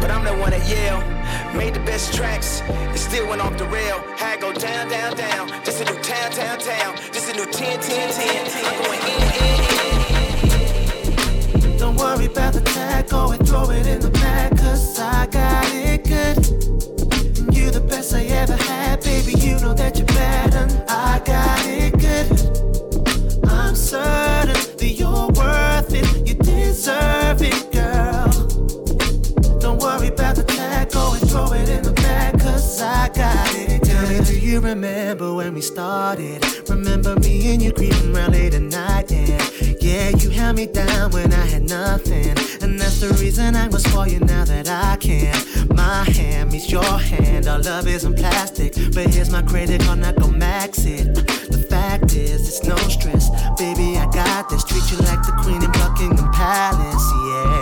but 0.00 0.10
I'm 0.10 0.24
the 0.24 0.34
one 0.34 0.52
at 0.52 0.68
Yale. 0.68 1.00
Made 1.56 1.74
the 1.74 1.80
best 1.80 2.14
tracks, 2.14 2.60
and 2.62 2.98
still 2.98 3.26
went 3.28 3.40
off 3.40 3.56
the 3.56 3.66
rail. 3.66 3.98
Had 4.16 4.40
go 4.40 4.52
down, 4.52 4.88
down, 4.88 5.16
down. 5.16 5.48
This 5.64 5.80
a 5.80 5.84
new 5.84 5.98
town, 6.02 6.30
town, 6.32 6.58
town. 6.58 6.96
This 7.12 7.28
a 7.30 7.34
new 7.34 7.46
10, 7.46 7.80
10, 7.80 8.12
10. 8.12 8.46
I'm 8.64 8.82
going 8.82 9.00
in, 9.00 9.22
in, 9.38 9.60
in. 11.72 11.78
Don't 11.78 11.96
worry 11.96 12.26
about 12.26 12.52
the 12.52 12.60
tag, 12.60 13.08
go 13.08 13.30
and 13.32 13.48
throw 13.48 13.70
it 13.70 13.86
in 13.86 14.00
the 14.00 14.10
bag, 14.10 14.58
cause 14.58 14.98
I 14.98 15.26
got 15.26 15.64
it 15.72 16.04
good. 16.04 16.36
And 17.38 17.56
you 17.56 17.70
the 17.70 17.80
best 17.80 18.12
I 18.14 18.24
ever 18.24 18.56
had, 18.56 19.02
baby, 19.02 19.32
you 19.38 19.58
know 19.60 19.74
that 19.74 19.96
you're 19.96 20.06
better. 20.06 20.66
I 20.88 21.20
got 21.24 21.64
it 21.66 21.92
good. 21.98 22.30
I'm 23.48 23.74
certain 23.74 24.37
remember 34.88 35.34
when 35.34 35.54
we 35.54 35.60
started? 35.60 36.44
Remember 36.68 37.14
me 37.16 37.52
and 37.52 37.62
you 37.62 37.72
creeping 37.72 38.14
around 38.14 38.32
late 38.32 38.54
at 38.54 38.62
night, 38.62 39.10
yeah. 39.10 39.38
Yeah, 39.80 40.10
you 40.10 40.30
held 40.30 40.56
me 40.56 40.66
down 40.66 41.10
when 41.12 41.32
I 41.32 41.46
had 41.46 41.64
nothing. 41.64 42.36
And 42.62 42.78
that's 42.80 43.00
the 43.00 43.10
reason 43.20 43.54
I 43.54 43.68
was 43.68 43.86
for 43.86 44.08
you 44.08 44.20
now 44.20 44.44
that 44.44 44.68
I 44.68 44.96
can. 44.96 45.34
My 45.74 46.04
hand 46.04 46.52
meets 46.52 46.70
your 46.70 46.98
hand, 46.98 47.46
our 47.46 47.58
love 47.60 47.86
isn't 47.86 48.16
plastic. 48.16 48.74
But 48.94 49.12
here's 49.14 49.30
my 49.30 49.42
credit 49.42 49.82
card, 49.82 50.00
not 50.00 50.16
go 50.16 50.28
max 50.28 50.84
it. 50.84 51.14
The 51.14 51.66
fact 51.70 52.14
is, 52.14 52.48
it's 52.48 52.62
no 52.64 52.76
stress. 52.76 53.30
Baby, 53.58 53.96
I 53.98 54.06
got 54.10 54.48
this. 54.48 54.64
Treat 54.64 54.90
you 54.90 54.98
like 54.98 55.22
the 55.24 55.32
queen 55.42 55.62
in 55.62 55.72
Buckingham 55.72 56.30
Palace, 56.32 57.08
yeah. 57.26 57.57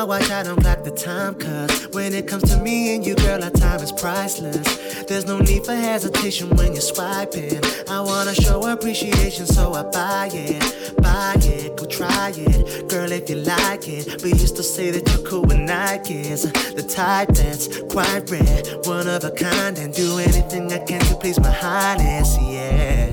My 0.00 0.04
watch, 0.04 0.30
I 0.30 0.42
don't 0.42 0.58
clock 0.58 0.82
the 0.82 0.90
time, 0.90 1.34
cause 1.34 1.88
when 1.92 2.14
it 2.14 2.26
comes 2.26 2.44
to 2.50 2.58
me 2.62 2.94
and 2.94 3.04
you, 3.04 3.14
girl, 3.16 3.44
our 3.44 3.50
time 3.50 3.80
is 3.80 3.92
priceless. 3.92 5.04
There's 5.04 5.26
no 5.26 5.38
need 5.38 5.66
for 5.66 5.74
hesitation 5.74 6.48
when 6.56 6.72
you're 6.72 6.80
swiping. 6.80 7.60
I 7.86 8.00
wanna 8.00 8.34
show 8.34 8.66
appreciation, 8.66 9.44
so 9.44 9.74
I 9.74 9.82
buy 9.82 10.30
it, 10.32 10.96
buy 11.02 11.34
it, 11.40 11.76
go 11.76 11.84
try 11.84 12.32
it, 12.34 12.88
girl, 12.88 13.12
if 13.12 13.28
you 13.28 13.36
like 13.36 13.88
it. 13.88 14.22
We 14.22 14.30
used 14.30 14.56
to 14.56 14.62
say 14.62 14.90
that 14.90 15.06
you're 15.06 15.26
cool 15.26 15.42
with 15.42 15.58
Nikes, 15.58 16.50
the 16.74 16.82
type 16.82 17.28
that's 17.34 17.66
quite 17.92 18.30
rare, 18.30 18.62
one 18.84 19.06
of 19.06 19.24
a 19.24 19.30
kind, 19.30 19.76
and 19.76 19.92
do 19.92 20.18
anything 20.18 20.72
I 20.72 20.78
can 20.78 21.00
to 21.00 21.14
please 21.16 21.38
my 21.38 21.50
highness, 21.50 22.38
yeah. 22.40 23.10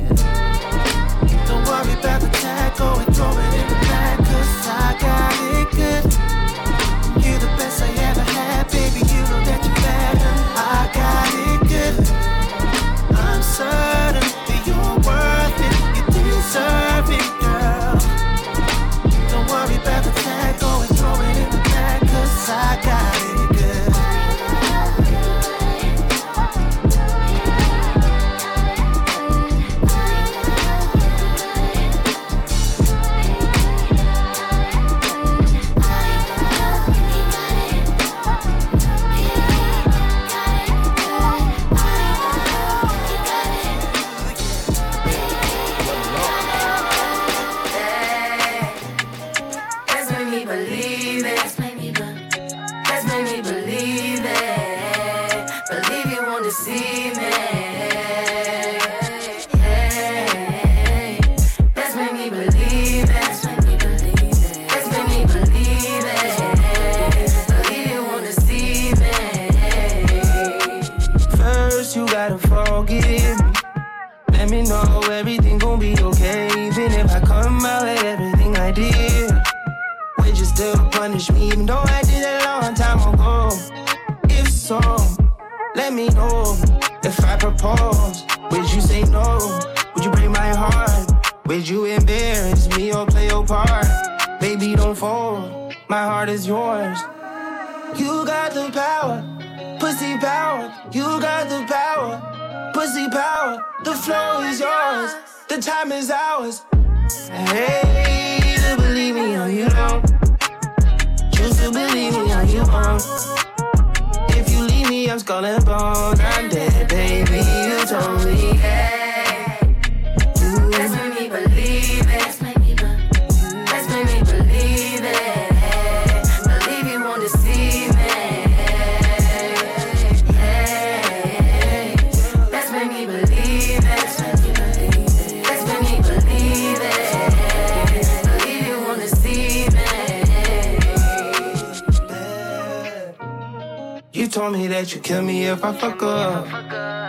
Don't 1.47 1.65
worry 1.67 1.99
about 1.99 2.21
the 2.21 2.29
tag, 2.31 2.77
go 2.77 2.95
and 2.95 3.13
throw 3.13 3.31
it 3.31 3.53
in 3.59 3.67
the 3.67 3.79
bag, 3.91 4.17
cause 4.19 4.67
I 4.67 4.97
got 5.01 5.33
it 5.51 5.75
good. 5.75 6.26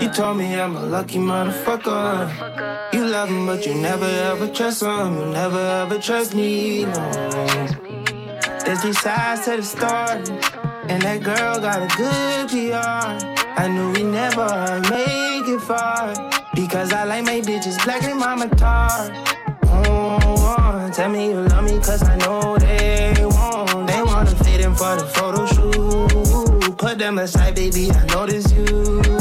You 0.01 0.09
told 0.11 0.37
me 0.37 0.55
I'm 0.55 0.77
a 0.77 0.87
lucky 0.87 1.19
motherfucker. 1.19 2.93
You 2.93 3.05
love 3.07 3.31
him, 3.31 3.47
but 3.47 3.67
you 3.67 3.75
never 3.75 4.05
ever 4.05 4.47
trust 4.47 4.83
him. 4.83 5.19
You 5.19 5.27
never 5.27 5.59
ever 5.59 5.99
trust 5.99 6.37
me. 6.37 6.85
No. 6.85 7.11
There's 8.65 8.81
these 8.83 9.01
sides 9.01 9.45
to 9.47 9.57
the 9.57 9.63
story, 9.63 10.23
and 10.89 11.03
that 11.03 11.21
girl 11.25 11.59
got 11.59 11.83
a 11.83 11.89
good 11.97 12.49
PR. 12.49 13.39
I 13.61 13.67
knew 13.67 13.91
we 13.91 14.05
never 14.05 14.81
make 14.89 15.49
it 15.49 15.61
far 15.63 16.15
because 16.55 16.93
I 16.93 17.03
like 17.03 17.25
my 17.25 17.41
bitches 17.41 17.83
black 17.85 18.05
and 18.05 18.21
mama 18.21 18.49
tar. 18.55 19.11
Oh, 19.65 20.91
tell 20.95 21.09
me 21.11 21.31
you 21.31 21.41
love 21.41 21.65
me, 21.65 21.77
cause 21.79 22.05
I 22.05 22.15
know 22.19 22.57
they 22.57 23.15
won't. 23.19 23.89
They 23.89 24.03
wanna 24.03 24.31
fit 24.31 24.61
in 24.61 24.77
for 24.77 24.95
the 24.95 25.07
photo 25.07 25.45
shoot. 25.47 26.79
Put 26.79 26.99
them 26.99 27.19
aside, 27.19 27.57
baby, 27.57 27.91
I 27.91 28.05
notice 28.07 28.53
you. 28.53 29.18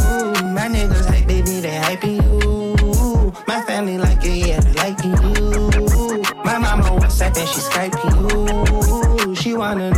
She's 7.48 7.70
Skyping 7.70 9.28
you. 9.28 9.36
She 9.36 9.54
wanna 9.54 9.92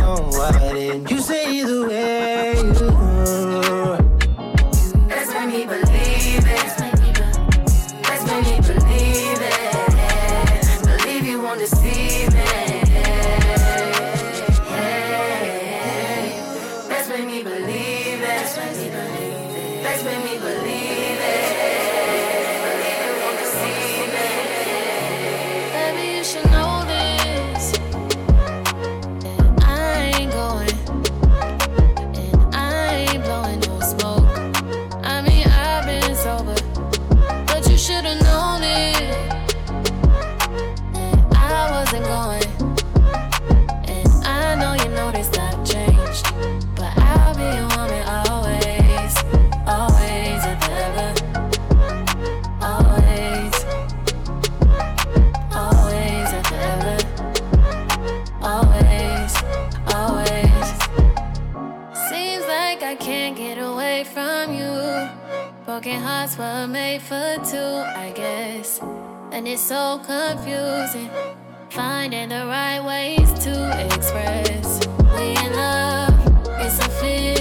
hearts 66.20 66.36
were 66.36 66.66
made 66.66 67.00
for 67.00 67.36
two, 67.50 67.56
I 67.56 68.12
guess. 68.14 68.78
And 69.32 69.48
it's 69.48 69.62
so 69.62 69.98
confusing 70.04 71.08
finding 71.70 72.28
the 72.28 72.44
right 72.46 72.80
ways 72.84 73.32
to 73.44 73.54
express. 73.86 74.86
We 75.16 75.30
in 75.30 75.52
love, 75.56 76.12
it's 76.60 76.78
a 76.78 76.88
feeling. 77.00 77.39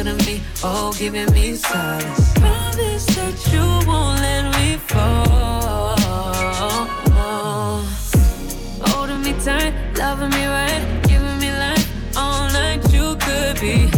Closer 0.00 0.16
to 0.18 0.24
me, 0.24 0.40
oh, 0.64 0.94
giving 0.98 1.30
me 1.32 1.54
silence. 1.54 2.32
Promise 2.38 3.04
that 3.16 3.52
you 3.52 3.60
won't 3.86 4.18
let 4.20 4.44
me 4.56 4.76
fall. 4.88 5.94
Holding 8.88 9.20
me 9.20 9.34
tight, 9.44 9.74
loving 9.98 10.30
me 10.30 10.46
right, 10.46 11.02
giving 11.06 11.38
me 11.38 11.50
life 11.50 12.16
all 12.16 12.48
night. 12.48 12.80
You 12.90 13.14
could 13.16 13.60
be 13.60 13.90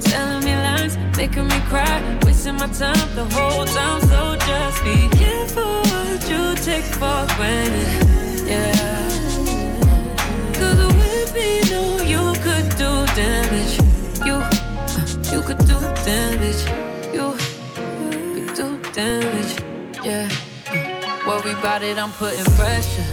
telling 0.00 0.44
me 0.44 0.54
lies, 0.56 0.98
making 1.16 1.46
me 1.48 1.58
cry, 1.70 2.18
wasting 2.22 2.56
my 2.56 2.66
time 2.66 3.08
the 3.14 3.24
whole 3.32 3.64
time. 3.64 4.00
So 4.02 4.36
just 4.36 4.84
be 4.84 5.08
careful 5.16 5.80
what 5.90 6.28
you 6.28 6.54
take 6.56 6.84
for 6.84 7.24
granted. 7.36 8.46
Yeah. 8.46 8.76
Cause 10.52 10.94
with 11.00 11.34
me, 11.34 11.62
no, 11.70 11.96
you 12.02 12.34
could 12.42 12.68
do 12.76 13.06
damage. 13.16 13.79
Could 15.50 15.66
do 15.66 15.80
damage. 16.04 16.62
You 17.12 17.34
could 17.74 18.54
do 18.54 18.80
damage. 18.92 19.52
Yeah. 20.04 20.28
Worry 21.26 21.50
about 21.58 21.82
it, 21.82 21.98
I'm 21.98 22.12
putting 22.12 22.44
pressure. 22.54 23.04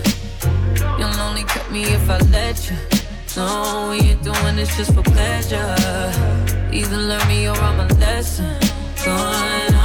You'll 1.00 1.20
only 1.20 1.46
cut 1.46 1.72
me 1.72 1.86
if 1.86 2.08
I 2.08 2.20
let 2.30 2.70
you. 2.70 2.78
No, 3.36 3.88
we 3.90 4.12
ain't 4.12 4.22
doing 4.22 4.56
this 4.56 4.78
just 4.78 4.94
for 4.94 5.02
pleasure. 5.02 5.76
Either 6.72 6.98
learn 6.98 7.28
me 7.28 7.48
or 7.48 7.58
I'm 7.58 7.80
a 7.80 7.88
lesson. 7.96 8.56
Going 9.04 9.77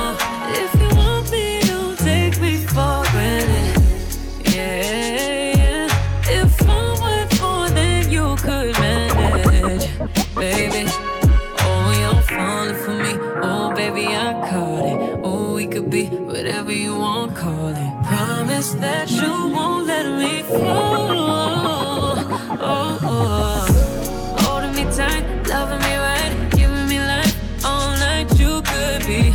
whatever 16.53 16.73
you 16.73 16.95
want, 16.95 17.35
call 17.35 17.69
it. 17.69 18.05
Promise 18.05 18.73
that 18.75 19.11
you 19.11 19.33
won't 19.57 19.87
let 19.87 20.07
me 20.21 20.43
fall. 20.43 22.15
Oh, 22.61 22.99
oh. 23.03 24.37
Holding 24.41 24.75
me 24.77 24.85
tight, 24.95 25.25
loving 25.49 25.81
me 25.81 25.97
right, 25.97 26.51
giving 26.51 26.89
me 26.89 26.99
life 26.99 27.65
all 27.65 27.91
night. 27.93 28.29
You 28.39 28.61
could 28.71 29.01
be 29.07 29.33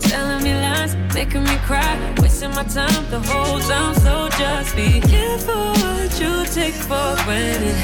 telling 0.00 0.42
me 0.42 0.54
lies, 0.54 0.96
making 1.14 1.44
me 1.44 1.56
cry, 1.68 1.94
wasting 2.18 2.52
my 2.52 2.64
time 2.64 3.04
the 3.10 3.20
whole 3.20 3.60
time. 3.60 3.94
So 3.96 4.30
just 4.38 4.74
be 4.74 5.00
careful 5.00 5.72
what 5.82 6.18
you 6.18 6.46
take 6.46 6.78
for 6.88 7.10
granted. 7.24 7.76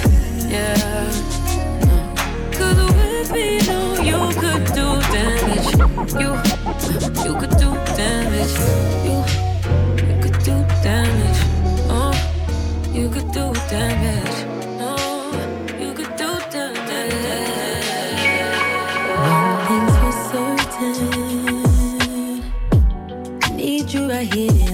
Yeah. 0.48 1.12
Cause 2.56 2.78
with 2.96 3.30
me, 3.30 3.58
no, 3.68 4.00
you 4.00 4.20
could 4.40 4.64
do 4.72 4.86
damage. 5.12 5.68
You, 6.18 6.63
you 7.24 7.34
could 7.40 7.56
do 7.56 7.70
damage. 7.96 8.56
You, 9.04 9.24
could 10.22 10.38
do 10.42 10.64
damage. 10.82 11.40
Oh, 11.88 12.14
you 12.92 13.08
could 13.08 13.30
do 13.32 13.52
damage. 13.68 14.38
Oh, 14.80 15.32
you 15.80 15.92
could 15.94 16.16
do 16.16 16.30
damage. 16.50 17.14
Thing's 19.68 20.16
certain. 20.30 21.16
Need 23.56 23.92
you 23.92 24.08
right 24.08 24.32
here 24.34 24.73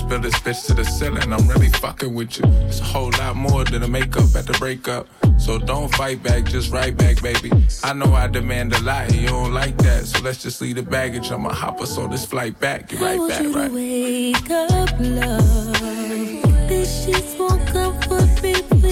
let's 0.00 0.08
build 0.08 0.22
this 0.22 0.40
bitch 0.40 0.66
to 0.66 0.74
the 0.74 0.84
ceiling. 0.84 1.32
I'm 1.32 1.46
really 1.48 1.68
fucking 1.68 2.14
with 2.14 2.38
you. 2.38 2.44
It's 2.66 2.80
a 2.80 2.84
whole 2.84 3.10
lot 3.18 3.36
more 3.36 3.64
than 3.64 3.82
a 3.82 3.88
makeup 3.88 4.34
at 4.34 4.46
the 4.46 4.56
breakup. 4.58 5.06
So 5.38 5.58
don't 5.58 5.94
fight 5.94 6.22
back, 6.22 6.44
just 6.44 6.70
right 6.70 6.96
back, 6.96 7.22
baby. 7.22 7.50
I 7.82 7.92
know 7.92 8.14
I 8.14 8.26
demand 8.26 8.74
a 8.74 8.80
lot, 8.80 9.10
and 9.10 9.16
you 9.16 9.28
don't 9.28 9.52
like 9.52 9.76
that. 9.78 10.06
So 10.06 10.22
let's 10.22 10.42
just 10.42 10.60
leave 10.60 10.76
the 10.76 10.82
baggage. 10.82 11.30
I'ma 11.30 11.52
hop 11.52 11.80
us 11.80 11.98
on 11.98 12.10
this 12.10 12.24
flight 12.24 12.58
back. 12.60 12.88
Get 12.88 13.02
I 13.02 13.18
want 13.18 13.30
back, 13.30 13.42
you 13.42 13.54
right? 13.54 13.68
to 13.68 13.74
wake 13.74 14.50
up, 14.50 14.90
love. 15.00 16.68
These 16.68 17.04
sheets 17.04 17.36
won't 17.38 17.66
comfort 17.68 18.42
me. 18.42 18.89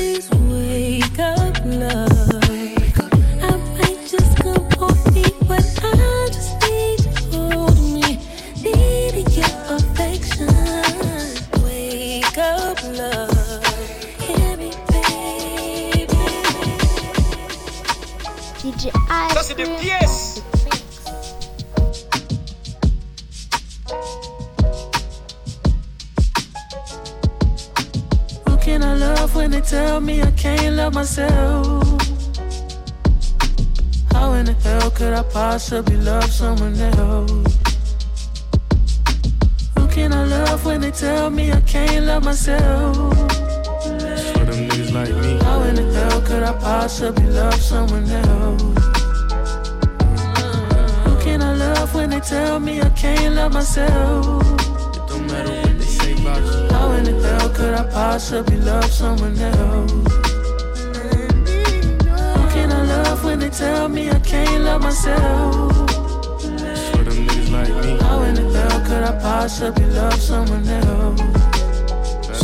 de 19.58 19.64
pièces. 19.80 20.42
Who 28.46 28.56
can 28.58 28.82
I 28.84 28.94
love 28.94 29.34
when 29.34 29.50
they 29.50 29.60
tell 29.60 30.00
me 30.00 30.22
I 30.22 30.30
can't 30.32 30.76
love 30.76 30.94
myself? 30.94 31.82
How 34.12 34.32
in 34.34 34.44
the 34.46 34.54
hell 34.62 34.90
could 34.92 35.12
I 35.12 35.24
possibly 35.24 35.96
love 35.96 36.30
someone 36.30 36.76
else? 36.94 37.58
Who 39.76 39.88
can 39.88 40.12
I 40.12 40.24
love 40.24 40.64
when 40.64 40.80
they 40.80 40.92
tell 40.92 41.30
me 41.30 41.50
I 41.50 41.60
can't 41.62 42.06
love 42.06 42.24
myself? 42.24 42.96
How 45.42 45.62
in 45.62 45.74
the 45.74 45.90
hell 45.94 46.20
could 46.22 46.44
I 46.44 46.52
possibly 46.60 47.26
love 47.26 47.60
someone 47.60 48.08
else? 48.08 48.77
When 51.98 52.10
they 52.10 52.20
tell 52.20 52.60
me 52.60 52.80
I 52.80 52.90
can't 52.90 53.34
love 53.34 53.52
myself? 53.52 54.42
It 54.96 55.08
don't 55.08 55.26
matter 55.26 55.52
what 55.62 55.78
they 55.78 55.84
say 55.84 56.12
about 56.12 56.42
you. 56.44 56.68
How 56.74 56.92
in 56.92 57.04
the 57.04 57.14
hell 57.26 57.48
could 57.50 57.74
I 57.74 57.84
possibly 57.90 58.58
love 58.60 58.84
someone 58.84 59.36
else? 59.36 59.92
Who 62.36 62.42
can 62.54 62.70
I 62.70 62.82
love 62.94 63.24
when 63.24 63.40
they 63.40 63.50
tell 63.50 63.88
me 63.88 64.10
I 64.10 64.20
can't 64.20 64.62
love 64.62 64.82
myself? 64.82 65.90
For 66.92 67.02
them 67.06 67.18
niggas 67.26 67.50
like 67.50 67.74
me. 67.84 67.98
How 67.98 68.22
in 68.22 68.34
the 68.34 68.46
hell 68.56 68.80
could 68.86 69.02
I 69.02 69.14
possibly 69.20 69.86
love 69.86 70.20
someone 70.20 70.68
else? 70.68 71.20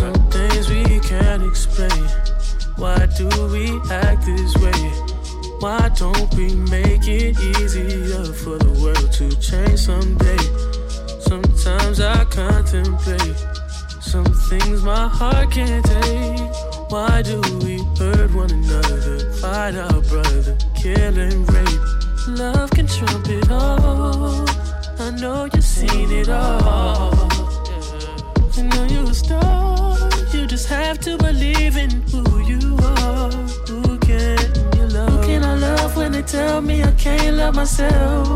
Some 0.01 0.19
things 0.35 0.69
we 0.69 0.99
can't 0.99 1.45
explain. 1.45 2.05
Why 2.77 3.07
do 3.17 3.29
we 3.53 3.81
act 3.89 4.27
this 4.27 4.57
way? 4.57 5.04
Why 5.65 5.89
don't 5.97 6.35
we 6.35 6.55
make 6.55 7.09
it 7.09 7.41
easier 7.41 8.23
for 8.35 8.59
the 8.59 8.69
world 8.83 9.11
to 9.13 9.35
change 9.41 9.81
someday? 9.81 10.45
Sometimes 11.21 12.01
I 12.01 12.23
contemplate 12.27 13.39
some 13.99 14.27
things 14.51 14.83
my 14.83 15.09
heart 15.09 15.53
can't 15.53 15.83
take. 15.83 16.91
Why 16.93 17.23
do 17.23 17.41
we 17.65 17.79
hurt 17.99 18.35
one 18.35 18.51
another, 18.51 19.33
fight 19.41 19.75
our 19.77 20.03
brother, 20.03 20.55
kill 20.77 21.19
and 21.19 21.51
rape? 21.51 21.81
Love 22.29 22.71
can 22.73 22.87
trump 22.87 23.27
it 23.31 23.51
all. 23.51 24.47
I 24.99 25.13
know 25.19 25.47
you've 25.47 25.65
seen 25.65 26.13
it 26.13 26.29
all. 26.29 27.15
I 28.59 28.63
know 28.69 28.85
you're 28.85 29.11
a 29.11 29.15
star. 29.15 29.97
You 30.31 30.47
just 30.47 30.69
have 30.69 30.99
to 31.01 31.17
believe 31.17 31.79
in 31.79 32.03
who 32.13 32.34
tell 36.27 36.61
me 36.61 36.83
I 36.83 36.93
can't 36.93 37.37
love 37.37 37.55
myself? 37.55 38.27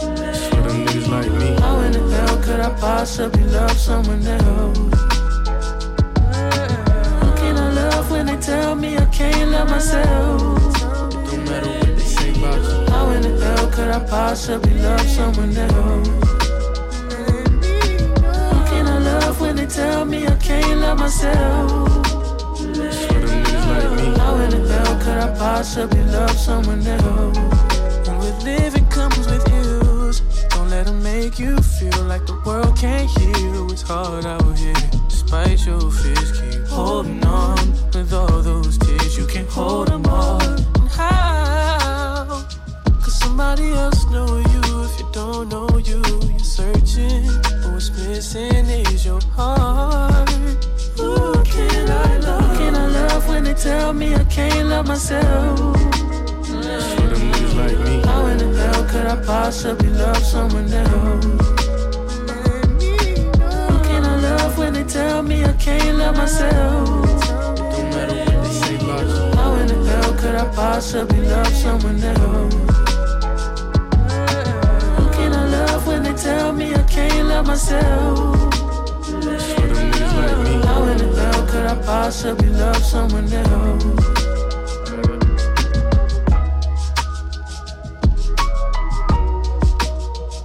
For 0.00 0.06
them 0.06 0.86
niggas 0.86 1.08
like 1.08 1.30
me. 1.32 1.54
How 1.60 1.80
in 1.80 1.92
the 1.92 2.00
hell 2.00 2.42
could 2.42 2.60
I 2.60 2.70
possibly 2.80 3.44
love 3.44 3.72
someone 3.72 4.26
else? 4.26 4.78
Who 7.20 7.30
can 7.40 7.56
I 7.56 7.72
love 7.72 8.10
when 8.10 8.26
they 8.26 8.36
tell 8.36 8.74
me 8.74 8.96
I 8.96 9.06
can't 9.06 9.50
love 9.50 9.70
myself? 9.70 10.40
Don't 11.30 11.44
matter 11.44 11.70
what 11.70 11.96
they 11.96 11.98
say 11.98 12.30
about 12.30 12.62
you. 12.62 12.92
How 12.92 13.10
in 13.10 13.22
the 13.22 13.44
hell 13.44 13.70
could 13.70 13.88
I 13.88 14.00
possibly 14.06 14.74
love 14.74 15.00
someone 15.02 15.56
else? 15.56 16.08
Who 18.52 18.60
can 18.70 18.86
I 18.86 18.98
love 18.98 19.40
when 19.40 19.56
they 19.56 19.66
tell 19.66 20.04
me 20.04 20.26
I 20.26 20.36
can't 20.36 20.80
love 20.80 20.98
myself? 20.98 22.09
Could 25.00 25.18
I 25.18 25.34
possibly 25.36 26.02
love 26.04 26.36
someone 26.38 26.86
else? 26.86 27.38
And 28.08 28.18
with 28.18 28.44
living 28.44 28.86
comes 28.86 29.26
with 29.26 29.46
ills. 29.52 30.20
Don't 30.50 30.70
let 30.70 30.86
them 30.86 31.02
make 31.02 31.38
you 31.38 31.56
feel 31.58 32.02
like 32.04 32.26
the 32.26 32.40
world 32.44 32.76
can't 32.76 33.08
heal. 33.18 33.70
It's 33.72 33.82
hard 33.82 34.26
out 34.26 34.58
here. 34.58 34.74
Despite 35.08 35.66
your 35.66 35.90
fears, 35.90 36.30
keep 36.40 36.66
holding 36.66 37.24
on. 37.24 37.58
With 37.94 38.12
all 38.12 38.42
those 38.42 38.78
tears, 38.78 39.16
you 39.16 39.26
can't 39.26 39.48
hold 39.48 39.88
them 39.88 40.04
all. 40.06 40.40
And 40.42 40.88
how? 40.88 42.46
Cause 43.02 43.18
somebody 43.18 43.72
else 43.72 44.04
know 44.10 44.28
you 44.52 44.62
if 44.86 45.00
you 45.00 45.08
don't 45.12 45.48
know 45.48 45.68
you. 45.78 46.02
You're 46.30 46.38
searching, 46.58 47.26
but 47.62 47.72
what's 47.72 47.90
missing 47.90 48.66
is 48.66 49.04
your 49.06 49.20
heart. 49.36 49.89
Tell 53.60 53.92
me 53.92 54.14
I 54.14 54.24
can't 54.24 54.68
love 54.68 54.86
myself? 54.86 55.58
For 56.46 56.60
them 56.64 57.20
niggas 57.20 57.54
like 57.56 57.78
me. 57.86 58.00
How 58.02 58.26
in 58.26 58.38
the 58.38 58.48
hell 58.56 58.84
could 58.86 59.06
I 59.06 59.16
possibly 59.22 59.90
love 59.90 60.16
someone 60.16 60.72
else? 60.72 61.24
Who 63.68 63.78
can 63.88 64.04
I 64.04 64.16
love 64.20 64.56
when 64.56 64.72
they 64.72 64.84
tell 64.84 65.22
me 65.22 65.44
I 65.44 65.52
can't 65.52 65.98
love 65.98 66.16
myself? 66.16 66.88
Don't 66.88 67.90
matter 67.90 68.14
what 68.16 68.44
they 68.44 68.50
say 68.50 68.76
about 68.76 69.06
you. 69.06 69.36
How 69.36 69.54
in 69.56 69.66
the 69.68 69.74
hell 69.90 70.14
could 70.14 70.34
I 70.36 70.46
possibly 70.54 71.20
love 71.26 71.52
someone 71.52 72.02
else? 72.02 72.54
Who 74.96 75.04
can 75.16 75.32
I 75.34 75.44
love 75.56 75.86
when 75.86 76.02
they 76.02 76.14
tell 76.14 76.52
me 76.52 76.74
I 76.74 76.82
can't 76.84 77.28
love 77.28 77.46
myself? 77.46 78.49
I 81.70 81.74
possibly 81.82 82.48
love 82.48 82.82
someone 82.82 83.32
else? 83.32 83.84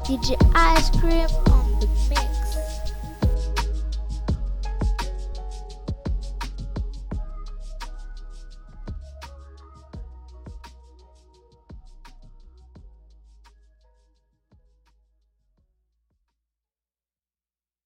DJ 0.05 0.37
Ice 0.53 0.91
Cream 0.99 1.44